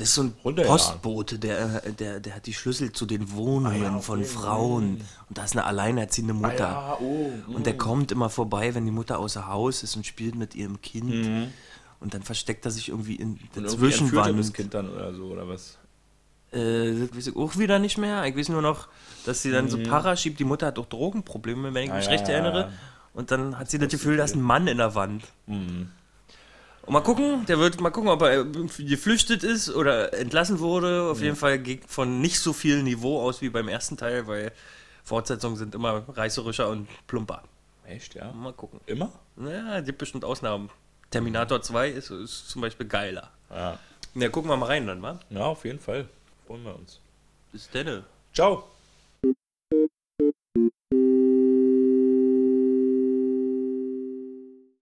Das 0.00 0.08
ist 0.08 0.14
so 0.14 0.22
ein. 0.22 0.34
Postbote, 0.66 1.38
der, 1.38 1.84
äh, 1.84 1.92
der, 1.92 2.20
der 2.20 2.34
hat 2.36 2.46
die 2.46 2.54
Schlüssel 2.54 2.90
zu 2.92 3.04
den 3.04 3.32
Wohnungen 3.32 3.82
Ah 3.82 3.92
ja, 3.96 3.98
von 4.00 4.20
okay. 4.20 4.28
Frauen. 4.28 5.02
Und 5.28 5.38
da 5.38 5.44
ist 5.44 5.52
eine 5.52 5.64
alleinerziehende 5.66 6.32
Mutter. 6.32 6.68
Ah, 6.68 6.96
ja, 6.98 7.06
oh, 7.06 7.30
Und 7.52 7.66
der 7.66 7.76
kommt 7.76 8.10
immer 8.10 8.30
vorbei, 8.30 8.74
wenn 8.74 8.86
die 8.86 8.90
Mutter 8.90 9.18
außer 9.18 9.46
Haus 9.46 9.82
ist 9.82 9.96
und 9.96 10.06
spielt 10.06 10.34
mit 10.36 10.54
ihrem 10.54 10.80
Kind. 10.80 11.50
Und 12.00 12.14
dann 12.14 12.22
versteckt 12.22 12.64
er 12.64 12.70
sich 12.70 12.88
irgendwie 12.88 13.16
in 13.16 13.36
der 13.36 13.40
Mhm. 13.40 13.46
Und 13.46 13.56
er 13.56 13.62
das 13.62 13.72
Zwischenwand. 13.74 14.54
Kind 14.54 14.72
dann 14.72 14.88
oder 14.88 15.12
so, 15.12 15.24
oder 15.26 15.46
was? 15.46 15.76
Äh, 16.52 16.94
das 16.98 17.14
weiß 17.16 17.26
ich 17.28 17.36
auch 17.36 17.58
wieder 17.58 17.78
nicht 17.78 17.98
mehr. 17.98 18.24
Ich 18.24 18.34
weiß 18.36 18.48
nur 18.48 18.62
noch, 18.62 18.88
dass 19.26 19.42
sie 19.42 19.50
dann 19.52 19.68
so 19.68 19.76
Para 19.82 20.16
schiebt. 20.16 20.40
Die 20.40 20.44
Mutter 20.44 20.68
hat 20.68 20.78
auch 20.78 20.86
Drogenprobleme, 20.86 21.74
wenn 21.74 21.82
ich 21.84 21.88
Mhm. 21.90 21.94
Ah, 21.94 21.98
mich 21.98 22.06
ja, 22.06 22.12
recht 22.12 22.28
erinnere. 22.28 22.72
Und 23.12 23.30
dann 23.32 23.58
hat 23.58 23.70
sie 23.70 23.78
das 23.78 23.90
Gefühl, 23.90 24.16
da 24.16 24.24
ist 24.24 24.34
ein 24.34 24.40
Mann 24.40 24.66
in 24.66 24.78
der 24.78 24.94
Wand. 24.94 25.24
Mhm. 25.46 25.90
Und 26.90 26.94
mal 26.94 27.02
gucken, 27.02 27.46
der 27.46 27.60
wird 27.60 27.80
mal 27.80 27.90
gucken, 27.90 28.10
ob 28.10 28.20
er 28.22 28.44
geflüchtet 28.44 29.44
ist 29.44 29.70
oder 29.72 30.12
entlassen 30.12 30.58
wurde. 30.58 31.04
Auf 31.04 31.18
ja. 31.18 31.26
jeden 31.26 31.36
Fall 31.36 31.60
geht 31.60 31.84
von 31.84 32.20
nicht 32.20 32.40
so 32.40 32.52
viel 32.52 32.82
Niveau 32.82 33.22
aus 33.22 33.40
wie 33.42 33.48
beim 33.48 33.68
ersten 33.68 33.96
Teil, 33.96 34.26
weil 34.26 34.50
Fortsetzungen 35.04 35.56
sind 35.56 35.76
immer 35.76 36.02
reißerischer 36.08 36.68
und 36.68 36.88
plumper. 37.06 37.44
Echt, 37.86 38.16
ja? 38.16 38.32
Mal 38.32 38.52
gucken. 38.54 38.80
Immer? 38.86 39.12
Naja, 39.36 39.82
gibt 39.82 39.98
bestimmt 39.98 40.24
Ausnahmen. 40.24 40.68
Terminator 41.12 41.62
2 41.62 41.90
ist, 41.90 42.10
ist 42.10 42.50
zum 42.50 42.60
Beispiel 42.60 42.88
geiler. 42.88 43.30
Ja. 43.50 43.78
Na, 44.14 44.28
gucken 44.28 44.50
wir 44.50 44.56
mal 44.56 44.66
rein 44.66 44.88
dann, 44.88 44.98
mal. 44.98 45.20
Ja, 45.30 45.42
auf 45.42 45.64
jeden 45.64 45.78
Fall. 45.78 46.08
Freuen 46.48 46.64
wir 46.64 46.74
uns. 46.74 46.98
Bis 47.52 47.70
dann. 47.70 48.02
Ciao. 48.34 48.64